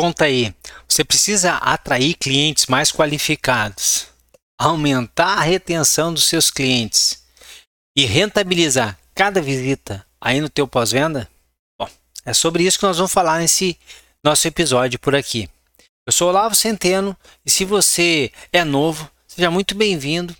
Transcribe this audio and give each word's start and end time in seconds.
conta 0.00 0.24
aí. 0.24 0.54
Você 0.88 1.04
precisa 1.04 1.56
atrair 1.56 2.14
clientes 2.14 2.66
mais 2.66 2.90
qualificados, 2.90 4.06
aumentar 4.58 5.34
a 5.34 5.42
retenção 5.42 6.14
dos 6.14 6.24
seus 6.24 6.50
clientes 6.50 7.22
e 7.94 8.06
rentabilizar 8.06 8.98
cada 9.14 9.42
visita 9.42 10.06
aí 10.18 10.40
no 10.40 10.48
teu 10.48 10.66
pós-venda? 10.66 11.28
Bom, 11.78 11.86
é 12.24 12.32
sobre 12.32 12.62
isso 12.62 12.78
que 12.78 12.86
nós 12.86 12.96
vamos 12.96 13.12
falar 13.12 13.40
nesse 13.40 13.78
nosso 14.24 14.48
episódio 14.48 14.98
por 14.98 15.14
aqui. 15.14 15.50
Eu 16.06 16.12
sou 16.14 16.28
Olavo 16.30 16.54
Centeno 16.54 17.14
e 17.44 17.50
se 17.50 17.66
você 17.66 18.32
é 18.50 18.64
novo, 18.64 19.10
seja 19.28 19.50
muito 19.50 19.74
bem-vindo. 19.74 20.34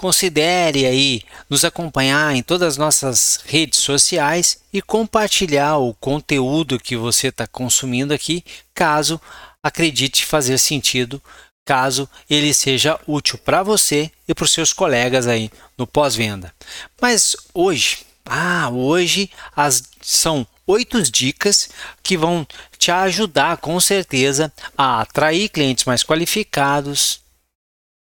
Considere 0.00 0.86
aí 0.86 1.20
nos 1.50 1.62
acompanhar 1.62 2.34
em 2.34 2.42
todas 2.42 2.68
as 2.68 2.76
nossas 2.78 3.40
redes 3.44 3.80
sociais 3.80 4.58
e 4.72 4.80
compartilhar 4.80 5.76
o 5.76 5.92
conteúdo 5.92 6.80
que 6.80 6.96
você 6.96 7.28
está 7.28 7.46
consumindo 7.46 8.14
aqui, 8.14 8.42
caso 8.74 9.20
acredite 9.62 10.24
fazer 10.24 10.56
sentido, 10.56 11.22
caso 11.66 12.08
ele 12.30 12.54
seja 12.54 12.98
útil 13.06 13.36
para 13.36 13.62
você 13.62 14.10
e 14.26 14.34
para 14.34 14.46
os 14.46 14.52
seus 14.54 14.72
colegas 14.72 15.26
aí 15.26 15.50
no 15.76 15.86
pós-venda. 15.86 16.50
Mas 16.98 17.36
hoje, 17.52 17.98
ah, 18.24 18.70
hoje 18.72 19.30
as, 19.54 19.82
são 20.00 20.46
oito 20.66 21.02
dicas 21.02 21.68
que 22.02 22.16
vão 22.16 22.46
te 22.78 22.90
ajudar 22.90 23.58
com 23.58 23.78
certeza 23.78 24.50
a 24.78 25.02
atrair 25.02 25.50
clientes 25.50 25.84
mais 25.84 26.02
qualificados, 26.02 27.19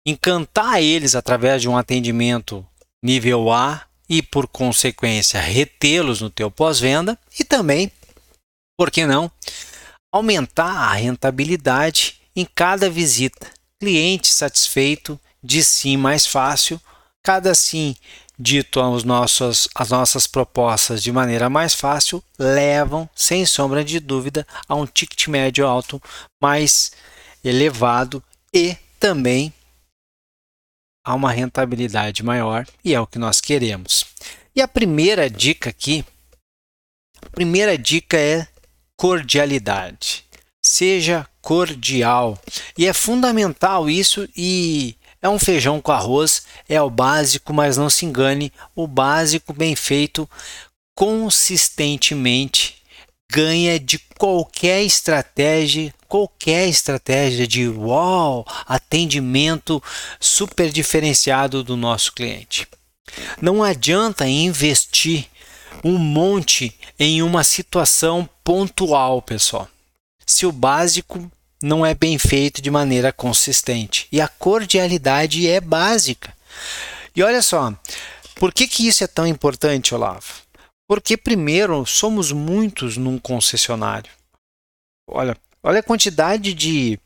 encantar 0.06 0.82
eles 0.82 1.16
através 1.16 1.62
de 1.62 1.70
um 1.70 1.78
atendimento 1.78 2.66
nível 3.04 3.52
A 3.52 3.86
e 4.10 4.22
por 4.22 4.48
consequência 4.48 5.40
retê-los 5.40 6.22
no 6.22 6.30
teu 6.30 6.52
pós-venda 6.52 7.18
e 7.40 7.44
também, 7.44 7.92
por 8.78 8.92
que 8.92 9.06
não, 9.06 9.32
aumentar 10.12 10.72
a 10.72 10.94
rentabilidade 10.94 12.22
em 12.36 12.46
cada 12.46 12.90
visita. 12.90 13.48
Cliente 13.80 14.28
satisfeito, 14.28 15.20
de 15.44 15.64
sim 15.64 15.98
mais 15.98 16.28
fácil, 16.28 16.80
cada 17.24 17.56
sim 17.56 17.96
dito 18.38 18.80
aos 18.80 19.04
nossos, 19.04 19.68
as 19.76 19.90
nossas 19.90 20.26
propostas 20.26 21.02
de 21.02 21.12
maneira 21.12 21.50
mais 21.50 21.76
fácil, 21.76 22.24
levam, 22.38 23.10
sem 23.16 23.46
sombra 23.46 23.84
de 23.84 24.00
dúvida, 24.00 24.46
a 24.68 24.76
um 24.76 24.86
ticket 24.86 25.28
médio 25.28 25.66
alto 25.66 26.02
mais 26.42 26.92
elevado 27.44 28.24
e 28.54 28.76
também 29.00 29.54
a 31.12 31.16
uma 31.16 31.32
rentabilidade 31.32 32.24
maior, 32.24 32.66
e 32.84 32.94
é 32.94 33.00
o 33.00 33.06
que 33.06 33.20
nós 33.20 33.42
queremos. 33.42 34.06
E 34.56 34.62
a 34.62 34.68
primeira 34.68 35.30
dica 35.30 35.70
aqui, 35.70 36.06
a 37.22 37.30
primeira 37.30 37.78
dica 37.78 38.18
é 38.18 38.48
cordialidade. 38.96 40.26
Seja 40.64 41.28
cordial. 41.42 42.40
E 42.78 42.86
é 42.86 42.94
fundamental 42.94 43.90
isso 43.90 44.28
e 44.36 44.96
é 45.22 45.28
um 45.28 45.38
feijão 45.38 45.82
com 45.82 45.92
arroz, 45.92 46.44
é 46.68 46.82
o 46.82 46.90
básico, 46.90 47.54
mas 47.54 47.78
não 47.78 47.90
se 47.90 48.06
engane, 48.06 48.54
o 48.76 48.88
básico 48.88 49.54
bem 49.54 49.76
feito 49.76 50.30
consistentemente 50.96 52.81
ganha 53.32 53.80
de 53.80 53.98
qualquer 54.18 54.84
estratégia, 54.84 55.94
qualquer 56.08 56.68
estratégia 56.68 57.48
de 57.48 57.66
uau, 57.70 58.46
atendimento 58.68 59.82
super 60.20 60.70
diferenciado 60.70 61.64
do 61.64 61.78
nosso 61.78 62.12
cliente. 62.12 62.68
Não 63.42 63.64
adianta 63.64 64.28
investir 64.28 65.28
um 65.82 65.98
monte 65.98 66.76
em 67.00 67.22
uma 67.22 67.44
situação 67.46 68.30
pontual, 68.44 69.22
pessoal. 69.22 69.68
Se 70.26 70.46
o 70.46 70.52
básico 70.52 71.32
não 71.64 71.86
é 71.86 71.94
bem 71.96 72.18
feito 72.18 72.62
de 72.62 72.70
maneira 72.70 73.14
consistente 73.14 74.08
e 74.12 74.20
a 74.20 74.28
cordialidade 74.28 75.48
é 75.48 75.62
básica. 75.62 76.34
E 77.16 77.24
olha 77.24 77.42
só, 77.42 77.74
por 78.36 78.54
que, 78.54 78.68
que 78.68 78.88
isso 78.88 79.04
é 79.04 79.08
tão 79.08 79.26
importante, 79.26 79.96
Olavo? 79.96 80.42
Porque, 80.92 81.16
primeiro, 81.16 81.86
somos 81.86 82.34
muitos 82.34 82.98
num 82.98 83.18
concessionário. 83.18 84.12
Olha, 85.10 85.38
olha 85.64 85.80
a 85.80 85.84
quantidade 85.84 86.54
de. 86.54 87.00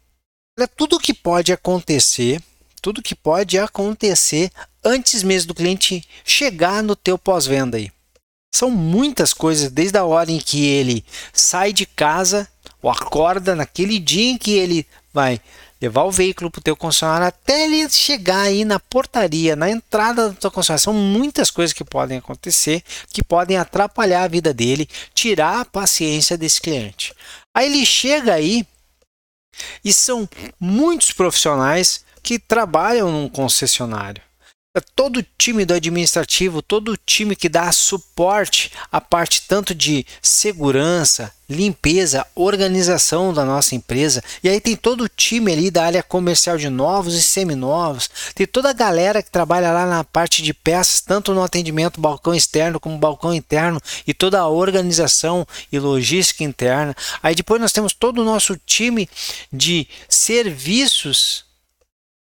Olha 0.58 0.68
tudo 0.68 1.00
que 1.00 1.14
pode 1.14 1.54
acontecer, 1.54 2.42
tudo 2.82 3.04
que 3.04 3.14
pode 3.14 3.60
acontecer 3.60 4.52
antes 4.84 5.22
mesmo 5.22 5.50
do 5.50 5.54
cliente 5.54 6.04
chegar 6.24 6.82
no 6.82 6.96
teu 6.96 7.16
pós-venda 7.16 7.78
aí. 7.78 7.92
São 8.56 8.72
muitas 8.72 9.34
coisas, 9.34 9.70
desde 9.70 10.00
a 10.00 10.04
hora 10.04 10.32
em 10.32 10.40
que 10.40 10.66
ele 10.66 11.06
sai 11.32 11.72
de 11.72 11.86
casa 11.86 12.50
ou 12.82 12.90
acorda 12.90 13.54
naquele 13.54 14.00
dia 14.00 14.32
em 14.32 14.38
que 14.40 14.54
ele 14.54 14.88
vai 15.14 15.40
levar 15.86 16.04
o 16.04 16.12
veículo 16.12 16.50
para 16.50 16.60
o 16.60 16.64
teu 16.64 16.76
concessionário 16.76 17.28
até 17.28 17.66
ele 17.66 17.88
chegar 17.90 18.42
aí 18.42 18.66
na 18.66 18.80
portaria, 18.80 19.56
na 19.56 19.70
entrada 19.70 20.30
da 20.30 20.36
tua 20.36 20.52
concessionária. 20.52 20.84
São 20.84 20.94
muitas 20.94 21.52
coisas 21.52 21.74
que 21.74 21.84
podem 21.84 22.18
acontecer, 22.18 22.84
que 23.12 23.24
podem 23.24 23.58
atrapalhar 23.58 24.24
a 24.24 24.28
vida 24.28 24.54
dele, 24.54 24.90
tirar 25.14 25.62
a 25.62 25.66
paciência 25.66 26.38
desse 26.38 26.60
cliente. 26.60 27.14
Aí 27.54 27.68
ele 27.68 27.86
chega 27.86 28.34
aí 28.34 28.66
e 29.84 29.94
são 29.94 30.28
muitos 30.60 31.12
profissionais 31.12 32.04
que 32.22 32.40
trabalham 32.40 33.12
num 33.12 33.30
concessionário. 33.30 34.25
Todo 34.94 35.20
o 35.20 35.26
time 35.38 35.64
do 35.64 35.74
administrativo, 35.74 36.62
todo 36.62 36.92
o 36.92 36.98
time 36.98 37.36
que 37.36 37.48
dá 37.48 37.72
suporte 37.72 38.72
à 38.92 39.00
parte 39.00 39.44
tanto 39.48 39.74
de 39.74 40.06
segurança, 40.22 41.32
limpeza, 41.50 42.26
organização 42.36 43.34
da 43.34 43.46
nossa 43.46 43.74
empresa. 43.74 44.22
E 44.44 44.50
aí 44.50 44.60
tem 44.60 44.76
todo 44.76 45.06
o 45.06 45.10
time 45.10 45.54
ali 45.54 45.72
da 45.72 45.86
área 45.86 46.04
comercial 46.04 46.58
de 46.58 46.70
novos 46.70 47.14
e 47.14 47.22
seminovos. 47.22 48.10
Tem 48.34 48.46
toda 48.46 48.70
a 48.70 48.74
galera 48.74 49.24
que 49.24 49.32
trabalha 49.32 49.72
lá 49.72 49.86
na 49.86 50.04
parte 50.04 50.42
de 50.42 50.54
peças, 50.54 51.00
tanto 51.00 51.34
no 51.34 51.44
atendimento 51.44 52.02
balcão 52.02 52.36
externo 52.36 52.80
como 52.80 52.98
balcão 52.98 53.34
interno 53.34 53.80
e 54.06 54.14
toda 54.14 54.40
a 54.40 54.48
organização 54.48 55.48
e 55.72 55.80
logística 55.80 56.44
interna. 56.44 56.94
Aí 57.24 57.34
depois 57.34 57.62
nós 57.62 57.72
temos 57.72 57.94
todo 57.94 58.22
o 58.22 58.26
nosso 58.26 58.58
time 58.66 59.08
de 59.54 59.88
serviços, 60.10 61.46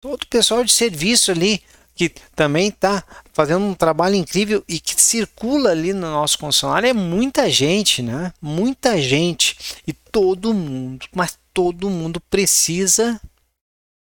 todo 0.01 0.23
o 0.23 0.27
pessoal 0.27 0.65
de 0.65 0.73
serviço 0.73 1.31
ali 1.31 1.63
que 2.01 2.15
também 2.35 2.69
está 2.69 3.05
fazendo 3.31 3.63
um 3.63 3.75
trabalho 3.75 4.15
incrível 4.15 4.65
e 4.67 4.81
que 4.81 4.99
circula 4.99 5.73
ali 5.73 5.93
no 5.93 6.11
nosso 6.11 6.39
concessionário 6.39 6.89
é 6.89 6.95
muita 6.95 7.51
gente, 7.51 8.01
né? 8.01 8.33
Muita 8.41 8.99
gente 8.99 9.83
e 9.87 9.93
todo 9.93 10.55
mundo, 10.55 11.07
mas 11.15 11.39
todo 11.53 11.91
mundo 11.91 12.19
precisa 12.19 13.21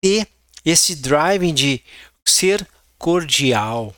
ter 0.02 0.28
esse 0.66 0.96
driving 0.96 1.54
de 1.54 1.84
ser 2.26 2.68
cordial, 2.98 3.94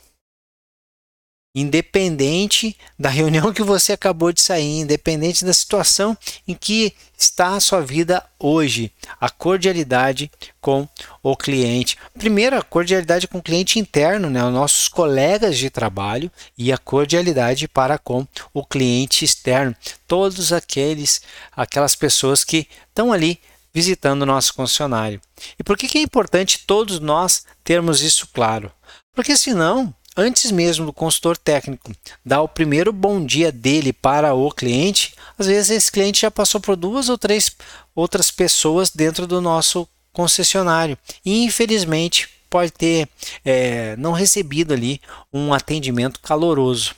independente 1.56 2.76
da 3.00 3.10
reunião 3.10 3.54
que 3.54 3.64
você 3.64 3.94
acabou 3.94 4.34
de 4.34 4.42
sair, 4.42 4.82
independente 4.82 5.46
da 5.46 5.54
situação 5.54 6.18
em 6.46 6.54
que 6.54 6.94
está 7.18 7.56
a 7.56 7.62
sua 7.62 7.82
vida 7.82 8.22
hoje, 8.38 8.92
a 9.22 9.30
cordialidade 9.30 10.30
com 10.60 10.86
o 11.24 11.36
cliente. 11.38 11.98
Primeiro, 12.18 12.58
a 12.58 12.62
cordialidade 12.62 13.26
com 13.26 13.38
o 13.38 13.42
cliente 13.42 13.80
interno, 13.80 14.30
né, 14.30 14.44
os 14.44 14.52
nossos 14.54 14.90
colegas 14.90 15.58
de 15.58 15.70
trabalho, 15.70 16.30
e 16.58 16.74
a 16.74 16.78
cordialidade 16.78 17.70
para 17.70 17.98
com 17.98 18.28
o 18.54 18.66
cliente 18.66 19.24
externo, 19.24 19.74
todos 20.06 20.52
aqueles 20.52 21.22
aquelas 21.56 21.96
pessoas 21.96 22.44
que 22.44 22.68
estão 22.90 23.14
ali 23.14 23.40
visitando 23.74 24.24
o 24.24 24.26
nosso 24.26 24.54
concessionário. 24.54 25.22
E 25.60 25.64
por 25.64 25.78
que, 25.78 25.88
que 25.88 25.98
é 25.98 26.02
importante 26.02 26.64
todos 26.66 27.00
nós 27.00 27.46
termos 27.64 28.02
isso 28.02 28.28
claro? 28.34 28.72
Porque 29.14 29.36
senão 29.38 29.94
antes 30.16 30.52
mesmo 30.52 30.86
do 30.86 30.94
consultor 30.94 31.38
técnico 31.38 31.92
dar 32.24 32.42
o 32.42 32.48
primeiro 32.48 32.94
bom 32.94 33.24
dia 33.24 33.52
dele 33.52 33.92
para 33.92 34.34
o 34.34 34.52
cliente, 34.52 35.14
às 35.38 35.48
vezes 35.48 35.70
esse 35.70 35.92
cliente 35.92 36.22
já 36.22 36.32
passou 36.32 36.62
por 36.62 36.76
duas 36.76 37.10
ou 37.10 37.18
três 37.18 37.52
outras 37.94 38.32
pessoas 38.32 38.90
dentro 38.90 39.28
do 39.28 39.42
nosso 39.42 39.88
concessionário 40.14 40.98
e 41.26 41.44
infelizmente 41.44 42.30
pode 42.50 42.72
ter 42.72 43.10
é, 43.44 43.96
não 43.98 44.14
recebido 44.14 44.74
ali 44.74 45.02
um 45.34 45.54
atendimento 45.54 46.20
caloroso. 46.22 46.96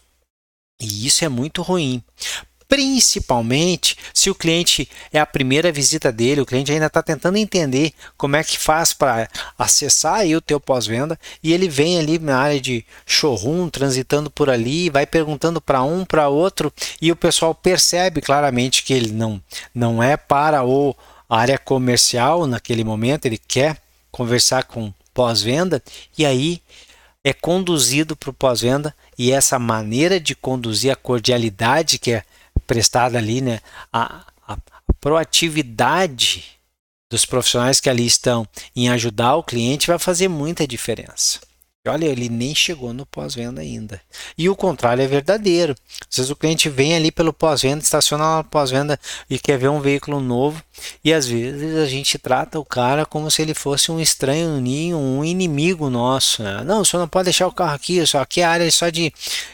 E 0.79 1.07
isso 1.07 1.25
é 1.25 1.29
muito 1.29 1.63
ruim 1.63 2.03
principalmente 2.67 3.97
se 4.13 4.29
o 4.29 4.35
cliente 4.35 4.89
é 5.11 5.19
a 5.19 5.25
primeira 5.25 5.71
visita 5.71 6.11
dele, 6.11 6.41
o 6.41 6.45
cliente 6.45 6.71
ainda 6.71 6.87
está 6.87 7.01
tentando 7.01 7.37
entender 7.37 7.93
como 8.17 8.35
é 8.35 8.43
que 8.43 8.59
faz 8.59 8.93
para 8.93 9.29
acessar 9.57 10.15
aí 10.15 10.35
o 10.35 10.41
teu 10.41 10.59
pós-venda 10.59 11.17
e 11.41 11.53
ele 11.53 11.69
vem 11.69 11.97
ali 11.97 12.19
na 12.19 12.37
área 12.37 12.59
de 12.59 12.85
showroom, 13.05 13.69
transitando 13.69 14.29
por 14.29 14.49
ali, 14.49 14.89
vai 14.89 15.05
perguntando 15.05 15.61
para 15.61 15.81
um, 15.81 16.03
para 16.03 16.29
outro 16.29 16.71
e 17.01 17.11
o 17.11 17.15
pessoal 17.15 17.55
percebe 17.55 18.21
claramente 18.21 18.83
que 18.83 18.93
ele 18.93 19.11
não, 19.11 19.41
não 19.73 20.03
é 20.03 20.17
para 20.17 20.65
o 20.65 20.95
área 21.29 21.57
comercial 21.57 22.45
naquele 22.45 22.83
momento, 22.83 23.25
ele 23.25 23.37
quer 23.37 23.77
conversar 24.11 24.63
com 24.63 24.93
pós-venda 25.13 25.81
e 26.17 26.25
aí 26.25 26.61
é 27.23 27.33
conduzido 27.33 28.15
para 28.15 28.29
o 28.29 28.33
pós-venda 28.33 28.95
e 29.17 29.31
essa 29.31 29.57
maneira 29.59 30.19
de 30.19 30.35
conduzir 30.35 30.91
a 30.91 30.95
cordialidade 30.95 31.97
que 31.97 32.11
é 32.11 32.23
prestada 32.67 33.17
ali, 33.17 33.41
né, 33.41 33.59
a, 33.91 34.25
a, 34.47 34.57
proatividade 34.99 36.43
dos 37.09 37.25
profissionais 37.25 37.79
que 37.79 37.89
ali 37.89 38.05
estão 38.05 38.45
em 38.75 38.89
ajudar 38.89 39.35
o 39.35 39.43
cliente 39.43 39.87
vai 39.87 39.97
fazer 39.97 40.27
muita 40.27 40.67
diferença. 40.67 41.39
Olha, 41.89 42.05
ele 42.05 42.29
nem 42.29 42.53
chegou 42.53 42.93
no 42.93 43.05
pós-venda 43.05 43.61
ainda. 43.61 44.01
E 44.37 44.49
o 44.49 44.55
contrário 44.55 45.03
é 45.03 45.07
verdadeiro. 45.07 45.75
Às 46.09 46.17
vezes 46.17 46.31
o 46.31 46.35
cliente 46.35 46.69
vem 46.69 46.95
ali 46.95 47.11
pelo 47.11 47.33
pós-venda, 47.33 47.83
estaciona 47.83 48.37
no 48.37 48.43
pós-venda 48.43 48.99
e 49.29 49.39
quer 49.39 49.57
ver 49.57 49.69
um 49.69 49.79
veículo 49.79 50.19
novo. 50.19 50.63
E 51.03 51.13
às 51.13 51.27
vezes 51.27 51.77
a 51.77 51.85
gente 51.85 52.17
trata 52.17 52.59
o 52.59 52.65
cara 52.65 53.05
como 53.05 53.29
se 53.31 53.41
ele 53.41 53.53
fosse 53.53 53.91
um 53.91 53.99
estranho 53.99 54.57
um 54.95 55.23
inimigo 55.23 55.89
nosso. 55.89 56.43
Né? 56.43 56.63
Não, 56.63 56.81
o 56.81 56.85
senhor 56.85 57.01
não 57.01 57.07
pode 57.07 57.25
deixar 57.25 57.47
o 57.47 57.51
carro 57.51 57.73
aqui, 57.73 58.05
só 58.05 58.21
aqui 58.21 58.41
é 58.41 58.45
área 58.45 58.69
só 58.71 58.89
de, 58.89 59.13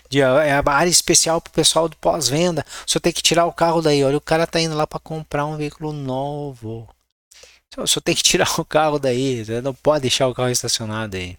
de 0.10 0.22
é 0.22 0.54
a 0.54 0.64
área 0.66 0.90
especial 0.90 1.40
para 1.42 1.52
o 1.52 1.54
pessoal 1.54 1.88
do 1.88 1.96
pós-venda. 1.98 2.66
O 2.88 2.92
senhor 2.92 3.02
tem 3.02 3.14
que 3.14 3.22
tirar 3.22 3.46
o 3.46 3.54
carro 3.54 3.82
daí. 3.82 4.04
Olha, 4.04 4.18
o 4.18 4.22
cara 4.22 4.44
está 4.44 4.60
indo 4.60 4.76
lá 4.76 4.86
para 4.88 5.00
comprar 5.00 5.46
um 5.46 5.58
veículo 5.58 5.94
novo. 5.94 6.88
O 7.78 7.88
senhor 7.88 8.02
tem 8.04 8.16
que 8.16 8.24
tirar 8.24 8.50
o 8.60 8.66
carro 8.66 9.00
daí. 9.00 9.46
Não 9.64 9.74
pode 9.74 10.02
deixar 10.04 10.28
o 10.28 10.34
carro 10.34 10.50
estacionado 10.50 11.18
aí. 11.18 11.38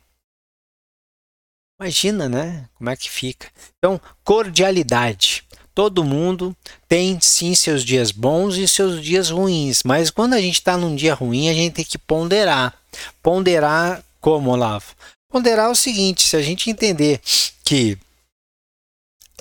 Imagina, 1.80 2.28
né? 2.28 2.68
Como 2.74 2.90
é 2.90 2.96
que 2.96 3.10
fica. 3.10 3.48
Então, 3.78 4.00
cordialidade. 4.22 5.44
Todo 5.74 6.04
mundo 6.04 6.56
tem 6.88 7.18
sim 7.20 7.52
seus 7.54 7.84
dias 7.84 8.12
bons 8.12 8.56
e 8.56 8.68
seus 8.68 9.02
dias 9.02 9.30
ruins, 9.30 9.82
mas 9.84 10.08
quando 10.08 10.34
a 10.34 10.40
gente 10.40 10.54
está 10.54 10.76
num 10.76 10.94
dia 10.94 11.14
ruim, 11.14 11.48
a 11.48 11.54
gente 11.54 11.74
tem 11.74 11.84
que 11.84 11.98
ponderar. 11.98 12.78
Ponderar 13.20 14.04
como, 14.20 14.50
Olavo? 14.50 14.94
Ponderar 15.28 15.68
o 15.68 15.74
seguinte: 15.74 16.28
se 16.28 16.36
a 16.36 16.42
gente 16.42 16.70
entender 16.70 17.20
que 17.64 17.98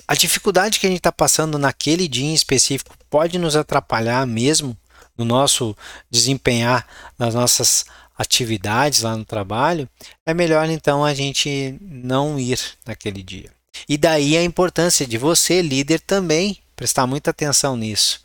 a 0.08 0.14
dificuldade 0.14 0.80
que 0.80 0.86
a 0.86 0.90
gente 0.90 0.98
está 0.98 1.12
passando 1.12 1.56
naquele 1.56 2.08
dia 2.08 2.26
em 2.26 2.34
específico 2.34 2.96
pode 3.08 3.38
nos 3.38 3.54
atrapalhar 3.54 4.26
mesmo 4.26 4.76
no 5.16 5.24
nosso 5.24 5.76
desempenhar 6.10 6.84
nas 7.16 7.34
nossas 7.34 7.86
atividades 8.16 9.02
lá 9.02 9.16
no 9.16 9.24
trabalho, 9.24 9.88
é 10.26 10.32
melhor 10.32 10.68
então 10.68 11.04
a 11.04 11.12
gente 11.14 11.76
não 11.80 12.38
ir 12.38 12.58
naquele 12.86 13.22
dia. 13.22 13.50
E 13.88 13.98
daí 13.98 14.36
a 14.36 14.44
importância 14.44 15.06
de 15.06 15.18
você, 15.18 15.60
líder, 15.60 16.00
também 16.00 16.58
prestar 16.76 17.06
muita 17.06 17.30
atenção 17.30 17.76
nisso. 17.76 18.24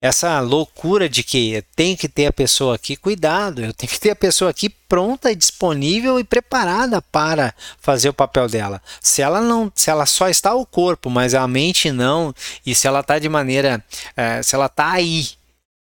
Essa 0.00 0.38
loucura 0.38 1.08
de 1.08 1.24
que 1.24 1.64
tem 1.74 1.96
que 1.96 2.08
ter 2.08 2.26
a 2.26 2.32
pessoa 2.32 2.76
aqui, 2.76 2.94
cuidado, 2.94 3.64
eu 3.64 3.74
tenho 3.74 3.90
que 3.90 3.98
ter 3.98 4.10
a 4.10 4.16
pessoa 4.16 4.52
aqui 4.52 4.68
pronta 4.68 5.34
disponível 5.34 6.20
e 6.20 6.24
preparada 6.24 7.02
para 7.02 7.52
fazer 7.80 8.08
o 8.08 8.14
papel 8.14 8.48
dela. 8.48 8.80
Se 9.00 9.22
ela 9.22 9.40
não, 9.40 9.72
se 9.74 9.90
ela 9.90 10.06
só 10.06 10.28
está 10.28 10.54
o 10.54 10.64
corpo, 10.64 11.10
mas 11.10 11.34
a 11.34 11.46
mente 11.48 11.90
não, 11.90 12.32
e 12.64 12.76
se 12.76 12.86
ela 12.86 13.00
está 13.00 13.18
de 13.18 13.28
maneira, 13.28 13.84
é, 14.16 14.40
se 14.40 14.54
ela 14.54 14.66
está 14.66 14.92
aí, 14.92 15.30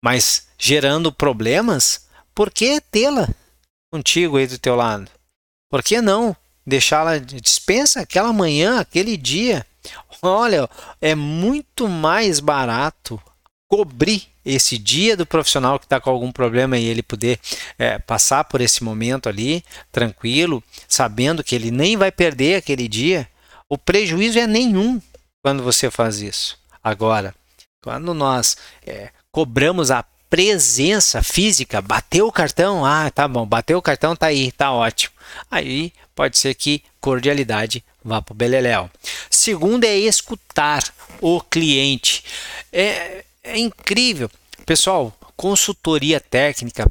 mas 0.03 0.47
gerando 0.59 1.13
problemas, 1.13 2.06
por 2.37 2.51
que 2.51 2.83
tê-la 2.83 3.29
contigo 3.91 4.37
aí 4.37 4.47
do 4.47 4.59
teu 4.59 4.77
lado? 4.77 5.11
Por 5.71 5.83
que 5.83 6.03
não 6.03 6.37
deixá-la 6.67 7.17
dispensa 7.17 8.01
aquela 8.01 8.31
manhã, 8.31 8.79
aquele 8.79 9.17
dia? 9.17 9.67
Olha, 10.21 10.69
é 11.01 11.15
muito 11.15 11.89
mais 11.89 12.39
barato 12.39 13.21
cobrir 13.67 14.29
esse 14.45 14.77
dia 14.77 15.17
do 15.17 15.25
profissional 15.25 15.79
que 15.79 15.87
está 15.87 15.99
com 15.99 16.11
algum 16.11 16.31
problema 16.31 16.77
e 16.77 16.85
ele 16.85 17.03
poder 17.03 17.41
é, 17.79 17.99
passar 17.99 18.45
por 18.45 18.61
esse 18.61 18.85
momento 18.85 19.31
ali 19.31 19.65
tranquilo, 19.91 20.63
sabendo 20.87 21.43
que 21.43 21.55
ele 21.55 21.71
nem 21.71 21.97
vai 21.97 22.13
perder 22.13 22.57
aquele 22.57 22.87
dia. 22.87 23.27
O 23.67 23.79
prejuízo 23.79 24.39
é 24.39 24.47
nenhum 24.47 25.01
quando 25.43 25.63
você 25.63 25.91
faz 25.91 26.21
isso. 26.21 26.59
Agora, 26.85 27.35
quando 27.83 28.13
nós 28.13 28.59
é, 28.87 29.11
cobramos 29.33 29.91
a 29.91 30.05
presença 30.29 31.23
física, 31.23 31.81
bateu 31.81 32.27
o 32.27 32.33
cartão, 32.33 32.85
ah, 32.85 33.11
tá 33.11 33.27
bom, 33.29 33.47
bateu 33.47 33.79
o 33.79 33.83
cartão, 33.83 34.17
tá 34.17 34.27
aí, 34.27 34.53
tá 34.53 34.73
ótimo. 34.73 35.15
Aí 35.51 35.93
pode 36.15 36.39
ser 36.39 36.55
que 36.55 36.83
cordialidade 37.01 37.85
vá 38.05 38.21
para 38.23 38.33
o 38.33 38.37
beleléu. 38.37 38.91
Segundo 39.31 39.85
é 39.85 39.97
escutar 39.97 40.83
o 41.21 41.41
cliente. 41.41 42.25
É, 42.73 43.25
é 43.43 43.59
incrível. 43.59 44.31
Pessoal, 44.65 45.17
consultoria 45.37 46.21
técnica, 46.21 46.91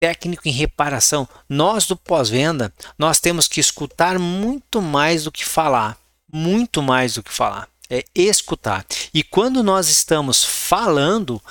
técnico 0.00 0.48
em 0.48 0.52
reparação, 0.52 1.28
nós 1.48 1.86
do 1.86 1.96
pós-venda, 1.96 2.72
nós 2.98 3.20
temos 3.20 3.46
que 3.46 3.60
escutar 3.60 4.18
muito 4.18 4.80
mais 4.80 5.24
do 5.24 5.32
que 5.32 5.44
falar. 5.44 5.98
Muito 6.32 6.82
mais 6.82 7.14
do 7.14 7.22
que 7.22 7.32
falar 7.32 7.68
é 7.92 8.04
escutar. 8.14 8.86
E 9.12 9.22
quando 9.22 9.62
nós 9.62 9.88
estamos 9.88 10.42
falando, 10.42 11.42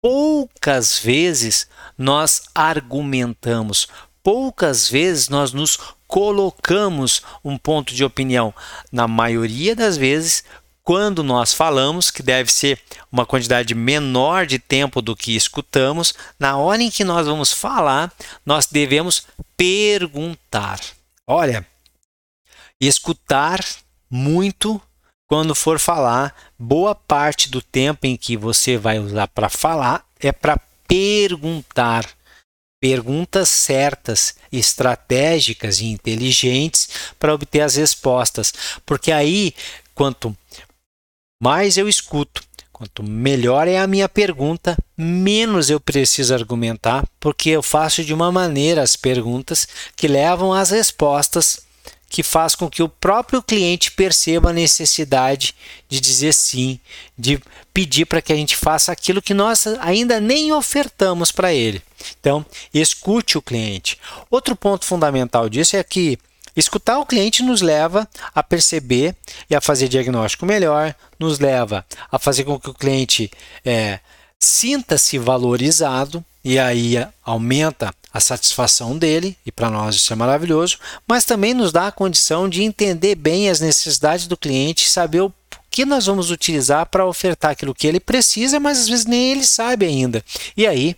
poucas 0.00 0.98
vezes 0.98 1.68
nós 1.96 2.42
argumentamos, 2.54 3.88
poucas 4.22 4.88
vezes 4.88 5.28
nós 5.28 5.52
nos 5.52 5.78
colocamos 6.06 7.22
um 7.44 7.58
ponto 7.58 7.94
de 7.94 8.04
opinião. 8.04 8.54
Na 8.92 9.08
maioria 9.08 9.74
das 9.74 9.96
vezes, 9.96 10.44
quando 10.82 11.24
nós 11.24 11.52
falamos, 11.52 12.12
que 12.12 12.22
deve 12.22 12.52
ser 12.52 12.80
uma 13.10 13.26
quantidade 13.26 13.74
menor 13.74 14.46
de 14.46 14.58
tempo 14.58 15.02
do 15.02 15.16
que 15.16 15.34
escutamos, 15.34 16.14
na 16.38 16.56
hora 16.56 16.82
em 16.82 16.90
que 16.90 17.02
nós 17.02 17.26
vamos 17.26 17.52
falar, 17.52 18.12
nós 18.44 18.66
devemos 18.66 19.26
perguntar. 19.56 20.80
Olha, 21.26 21.66
escutar 22.80 23.64
muito 24.08 24.80
quando 25.28 25.54
for 25.54 25.78
falar, 25.78 26.34
boa 26.58 26.94
parte 26.94 27.50
do 27.50 27.60
tempo 27.60 28.06
em 28.06 28.16
que 28.16 28.36
você 28.36 28.76
vai 28.76 28.98
usar 28.98 29.26
para 29.28 29.48
falar 29.48 30.06
é 30.20 30.32
para 30.32 30.58
perguntar. 30.86 32.08
Perguntas 32.80 33.48
certas, 33.48 34.36
estratégicas 34.52 35.80
e 35.80 35.86
inteligentes 35.86 36.88
para 37.18 37.34
obter 37.34 37.60
as 37.60 37.74
respostas. 37.74 38.52
Porque 38.84 39.10
aí, 39.10 39.54
quanto 39.94 40.36
mais 41.42 41.76
eu 41.76 41.88
escuto, 41.88 42.44
quanto 42.70 43.02
melhor 43.02 43.66
é 43.66 43.78
a 43.78 43.86
minha 43.86 44.08
pergunta, 44.08 44.76
menos 44.96 45.70
eu 45.70 45.80
preciso 45.80 46.34
argumentar, 46.34 47.04
porque 47.18 47.48
eu 47.48 47.62
faço 47.62 48.04
de 48.04 48.12
uma 48.12 48.30
maneira 48.30 48.82
as 48.82 48.94
perguntas 48.94 49.66
que 49.96 50.06
levam 50.06 50.52
às 50.52 50.70
respostas 50.70 51.65
que 52.08 52.22
faz 52.22 52.54
com 52.54 52.70
que 52.70 52.82
o 52.82 52.88
próprio 52.88 53.42
cliente 53.42 53.92
perceba 53.92 54.50
a 54.50 54.52
necessidade 54.52 55.54
de 55.88 56.00
dizer 56.00 56.32
sim, 56.32 56.80
de 57.18 57.40
pedir 57.74 58.06
para 58.06 58.22
que 58.22 58.32
a 58.32 58.36
gente 58.36 58.56
faça 58.56 58.92
aquilo 58.92 59.22
que 59.22 59.34
nós 59.34 59.66
ainda 59.80 60.20
nem 60.20 60.52
ofertamos 60.52 61.32
para 61.32 61.52
ele. 61.52 61.82
Então, 62.18 62.44
escute 62.72 63.36
o 63.36 63.42
cliente. 63.42 63.98
Outro 64.30 64.54
ponto 64.54 64.84
fundamental 64.84 65.48
disso 65.48 65.76
é 65.76 65.82
que 65.82 66.18
escutar 66.56 66.98
o 66.98 67.06
cliente 67.06 67.42
nos 67.42 67.60
leva 67.60 68.08
a 68.34 68.42
perceber 68.42 69.14
e 69.50 69.54
a 69.54 69.60
fazer 69.60 69.88
diagnóstico 69.88 70.46
melhor, 70.46 70.94
nos 71.18 71.38
leva 71.38 71.84
a 72.10 72.18
fazer 72.18 72.44
com 72.44 72.58
que 72.58 72.70
o 72.70 72.74
cliente 72.74 73.30
é, 73.64 74.00
sinta-se 74.38 75.18
valorizado 75.18 76.24
e 76.42 76.58
aí 76.58 76.94
aumenta 77.24 77.92
a 78.16 78.20
satisfação 78.20 78.96
dele, 78.96 79.36
e 79.44 79.52
para 79.52 79.70
nós 79.70 79.94
isso 79.96 80.12
é 80.12 80.16
maravilhoso, 80.16 80.78
mas 81.06 81.24
também 81.24 81.52
nos 81.52 81.70
dá 81.70 81.86
a 81.86 81.92
condição 81.92 82.48
de 82.48 82.62
entender 82.62 83.14
bem 83.14 83.50
as 83.50 83.60
necessidades 83.60 84.26
do 84.26 84.36
cliente, 84.36 84.88
saber 84.88 85.20
o 85.20 85.32
que 85.70 85.84
nós 85.84 86.06
vamos 86.06 86.30
utilizar 86.30 86.86
para 86.86 87.06
ofertar 87.06 87.50
aquilo 87.50 87.74
que 87.74 87.86
ele 87.86 88.00
precisa, 88.00 88.58
mas 88.58 88.80
às 88.80 88.88
vezes 88.88 89.04
nem 89.04 89.32
ele 89.32 89.44
sabe 89.44 89.84
ainda. 89.84 90.24
E 90.56 90.66
aí, 90.66 90.96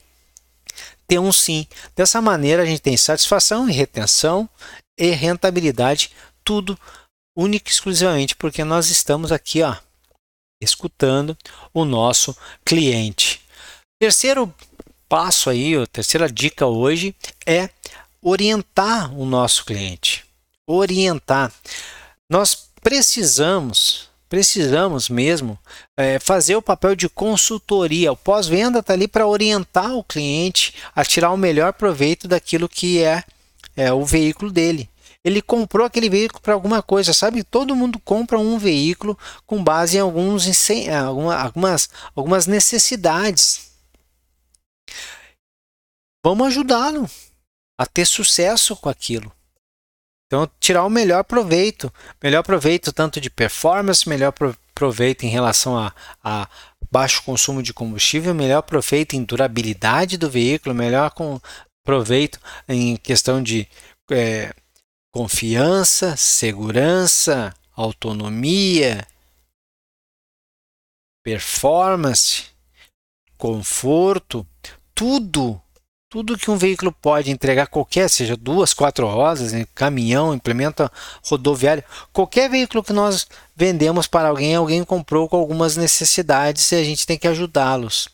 ter 1.09 1.19
um 1.19 1.33
sim. 1.33 1.67
Dessa 1.97 2.23
maneira, 2.23 2.63
a 2.63 2.67
gente 2.67 2.83
tem 2.83 2.97
satisfação 2.97 3.69
e 3.69 3.73
retenção 3.73 4.49
e 4.97 5.11
rentabilidade, 5.11 6.13
tudo 6.45 6.79
único 7.37 7.69
e 7.69 7.73
exclusivamente 7.73 8.37
porque 8.37 8.63
nós 8.63 8.91
estamos 8.91 9.33
aqui, 9.33 9.63
ó, 9.63 9.75
escutando 10.63 11.37
o 11.75 11.85
nosso 11.85 12.37
cliente. 12.65 13.41
Terceiro 14.01 14.55
passo 15.09 15.49
aí, 15.49 15.75
a 15.75 15.87
terceira 15.87 16.31
dica 16.31 16.67
hoje 16.67 17.15
é 17.47 17.71
orientar 18.21 19.13
o 19.19 19.25
nosso 19.25 19.65
cliente. 19.65 20.25
Orientar. 20.67 21.51
Nós 22.29 22.69
precisamos, 22.83 24.11
precisamos 24.29 25.09
mesmo 25.09 25.59
é, 25.97 26.19
fazer 26.19 26.57
o 26.57 26.63
papel 26.63 26.95
de 26.95 27.09
consultoria. 27.09 28.13
O 28.13 28.17
pós-venda 28.17 28.81
está 28.81 28.93
ali 28.93 29.09
para 29.09 29.27
orientar 29.27 29.95
o 29.97 30.05
cliente 30.05 30.75
a 30.95 31.05
tirar 31.05 31.33
o 31.33 31.39
melhor 31.39 31.73
proveito 31.73 32.29
daquilo 32.29 32.69
que 32.69 33.03
é, 33.03 33.25
é 33.77 33.93
o 33.93 34.05
veículo 34.05 34.51
dele 34.51 34.89
ele 35.25 35.43
comprou 35.43 35.85
aquele 35.85 36.09
veículo 36.09 36.41
para 36.41 36.55
alguma 36.55 36.81
coisa, 36.81 37.13
sabe? 37.13 37.43
Todo 37.43 37.77
mundo 37.77 37.99
compra 37.99 38.39
um 38.39 38.57
veículo 38.57 39.19
com 39.47 39.63
base 39.63 39.99
em 39.99 40.01
alguns, 40.01 40.49
algumas, 41.43 41.91
algumas 42.15 42.47
necessidades 42.47 43.68
vamos 46.25 46.49
ajudá-lo 46.49 47.09
a 47.79 47.87
ter 47.87 48.07
sucesso 48.07 48.77
com 48.77 48.89
aquilo. 48.89 49.33
Então, 50.27 50.51
tirar 50.61 50.85
o 50.85 50.91
melhor 50.91 51.25
proveito, 51.25 51.93
melhor 52.23 52.43
proveito 52.43 52.93
tanto 52.93 53.19
de 53.21 53.31
performance, 53.31 54.09
melhor 54.09 54.33
proveito 54.75 55.25
em 55.25 55.29
relação 55.31 55.79
a, 55.79 55.95
a 56.23 56.49
baixo 56.91 57.23
consumo 57.23 57.63
de 57.63 57.73
combustível, 57.73 58.35
melhor 58.35 58.63
proveito 58.63 59.15
em 59.15 59.25
durabilidade 59.25 60.19
do 60.19 60.29
veículo, 60.29 60.75
melhor 60.75 61.11
com 61.13 61.41
proveito 61.83 62.39
em 62.69 62.97
questão 62.97 63.43
de 63.43 63.67
é, 64.11 64.53
confiança, 65.11 66.15
segurança, 66.17 67.55
autonomia, 67.75 69.07
performance, 71.25 72.47
conforto, 73.39 74.47
tudo, 74.99 75.61
tudo 76.11 76.37
que 76.37 76.51
um 76.51 76.57
veículo 76.57 76.91
pode 76.91 77.31
entregar, 77.31 77.69
qualquer, 77.69 78.11
seja 78.11 78.37
duas, 78.37 78.75
quatro 78.75 79.07
rodas, 79.07 79.53
caminhão, 79.73 80.35
implementa 80.35 80.91
rodoviário, 81.25 81.85
qualquer 82.13 82.51
veículo 82.51 82.83
que 82.83 82.93
nós 82.93 83.29
vendemos 83.55 84.09
para 84.09 84.29
alguém, 84.29 84.57
alguém 84.57 84.83
comprou 84.83 85.29
com 85.29 85.37
algumas 85.37 85.77
necessidades 85.77 86.73
e 86.73 86.75
a 86.75 86.83
gente 86.83 87.07
tem 87.07 87.17
que 87.17 87.29
ajudá-los 87.29 88.09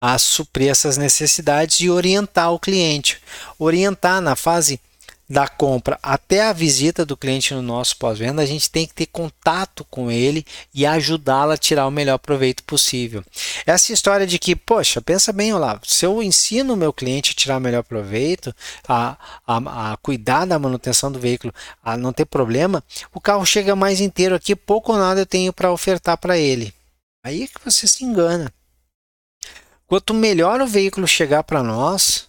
a 0.00 0.16
suprir 0.16 0.70
essas 0.70 0.96
necessidades 0.96 1.80
e 1.80 1.90
orientar 1.90 2.52
o 2.52 2.60
cliente. 2.60 3.20
Orientar 3.58 4.20
na 4.20 4.36
fase 4.36 4.80
da 5.28 5.46
compra 5.46 5.98
até 6.02 6.42
a 6.42 6.52
visita 6.52 7.04
do 7.04 7.16
cliente 7.16 7.52
no 7.52 7.60
nosso 7.60 7.96
pós-venda, 7.98 8.40
a 8.40 8.46
gente 8.46 8.70
tem 8.70 8.86
que 8.86 8.94
ter 8.94 9.06
contato 9.06 9.84
com 9.90 10.10
ele 10.10 10.46
e 10.72 10.86
ajudá-lo 10.86 11.52
a 11.52 11.58
tirar 11.58 11.86
o 11.86 11.90
melhor 11.90 12.18
proveito 12.18 12.64
possível. 12.64 13.22
Essa 13.66 13.92
história 13.92 14.26
de 14.26 14.38
que, 14.38 14.56
poxa, 14.56 15.02
pensa 15.02 15.32
bem, 15.32 15.52
Olavo, 15.52 15.82
se 15.84 16.06
eu 16.06 16.22
ensino 16.22 16.72
o 16.72 16.76
meu 16.76 16.92
cliente 16.92 17.32
a 17.32 17.34
tirar 17.34 17.58
o 17.58 17.60
melhor 17.60 17.82
proveito, 17.82 18.54
a, 18.88 19.18
a, 19.46 19.92
a 19.92 19.96
cuidar 19.98 20.46
da 20.46 20.58
manutenção 20.58 21.12
do 21.12 21.20
veículo, 21.20 21.52
a 21.84 21.96
não 21.96 22.12
ter 22.12 22.24
problema, 22.24 22.82
o 23.12 23.20
carro 23.20 23.44
chega 23.44 23.76
mais 23.76 24.00
inteiro 24.00 24.34
aqui, 24.34 24.56
pouco 24.56 24.92
ou 24.92 24.98
nada 24.98 25.20
eu 25.20 25.26
tenho 25.26 25.52
para 25.52 25.70
ofertar 25.70 26.16
para 26.16 26.38
ele. 26.38 26.72
Aí 27.22 27.42
é 27.42 27.46
que 27.46 27.62
você 27.62 27.86
se 27.86 28.02
engana. 28.02 28.50
Quanto 29.86 30.14
melhor 30.14 30.60
o 30.60 30.66
veículo 30.66 31.06
chegar 31.06 31.42
para 31.42 31.62
nós, 31.62 32.28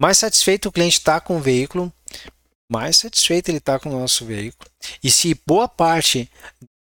mais 0.00 0.18
satisfeito 0.18 0.68
o 0.68 0.72
cliente 0.72 0.98
está 0.98 1.20
com 1.20 1.36
o 1.36 1.40
veículo, 1.40 1.92
mais 2.70 2.96
satisfeito 2.96 3.48
ele 3.48 3.58
está 3.58 3.78
com 3.78 3.88
o 3.88 4.00
nosso 4.00 4.24
veículo. 4.24 4.70
E 5.02 5.10
se 5.10 5.40
boa 5.46 5.68
parte 5.68 6.30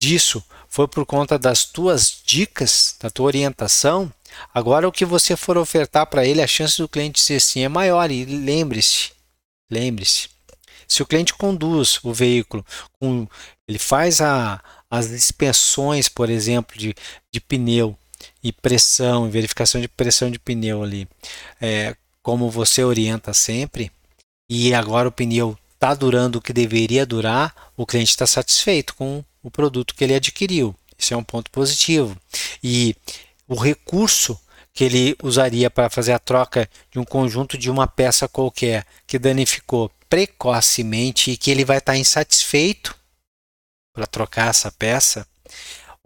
disso 0.00 0.42
foi 0.68 0.86
por 0.88 1.06
conta 1.06 1.38
das 1.38 1.64
tuas 1.64 2.20
dicas, 2.24 2.96
da 3.00 3.10
tua 3.10 3.26
orientação, 3.26 4.12
agora 4.52 4.88
o 4.88 4.92
que 4.92 5.04
você 5.04 5.36
for 5.36 5.56
ofertar 5.56 6.06
para 6.06 6.26
ele, 6.26 6.42
a 6.42 6.46
chance 6.46 6.78
do 6.78 6.88
cliente 6.88 7.20
dizer 7.20 7.40
sim 7.40 7.62
é 7.62 7.68
maior. 7.68 8.10
E 8.10 8.24
lembre-se, 8.24 9.10
lembre-se, 9.70 10.28
se 10.86 11.02
o 11.02 11.06
cliente 11.06 11.34
conduz 11.34 11.98
o 12.02 12.12
veículo, 12.12 12.64
com, 12.98 13.26
ele 13.68 13.78
faz 13.78 14.20
a, 14.20 14.62
as 14.90 15.10
inspeções, 15.10 16.08
por 16.08 16.30
exemplo, 16.30 16.78
de, 16.78 16.94
de 17.32 17.40
pneu 17.40 17.96
e 18.42 18.52
pressão, 18.52 19.30
verificação 19.30 19.80
de 19.80 19.88
pressão 19.88 20.30
de 20.30 20.38
pneu 20.38 20.82
ali, 20.82 21.08
é, 21.60 21.96
como 22.22 22.50
você 22.50 22.84
orienta 22.84 23.32
sempre, 23.32 23.90
e 24.48 24.74
agora 24.74 25.08
o 25.08 25.12
pneu 25.12 25.58
está 25.76 25.94
durando 25.94 26.36
o 26.36 26.42
que 26.42 26.52
deveria 26.52 27.06
durar, 27.06 27.54
o 27.76 27.86
cliente 27.86 28.10
está 28.10 28.26
satisfeito 28.26 28.94
com 28.94 29.22
o 29.42 29.50
produto 29.50 29.94
que 29.94 30.02
ele 30.02 30.14
adquiriu. 30.14 30.74
Isso 30.98 31.14
é 31.14 31.16
um 31.16 31.22
ponto 31.22 31.50
positivo. 31.50 32.16
E 32.62 32.96
o 33.46 33.54
recurso 33.54 34.38
que 34.72 34.84
ele 34.84 35.16
usaria 35.22 35.70
para 35.70 35.88
fazer 35.88 36.12
a 36.12 36.18
troca 36.18 36.68
de 36.90 36.98
um 36.98 37.04
conjunto 37.04 37.56
de 37.56 37.70
uma 37.70 37.86
peça 37.86 38.26
qualquer 38.26 38.84
que 39.06 39.18
danificou 39.18 39.90
precocemente 40.08 41.30
e 41.30 41.36
que 41.36 41.50
ele 41.50 41.64
vai 41.64 41.78
estar 41.78 41.96
insatisfeito 41.96 42.94
para 43.92 44.06
trocar 44.06 44.48
essa 44.48 44.70
peça, 44.70 45.26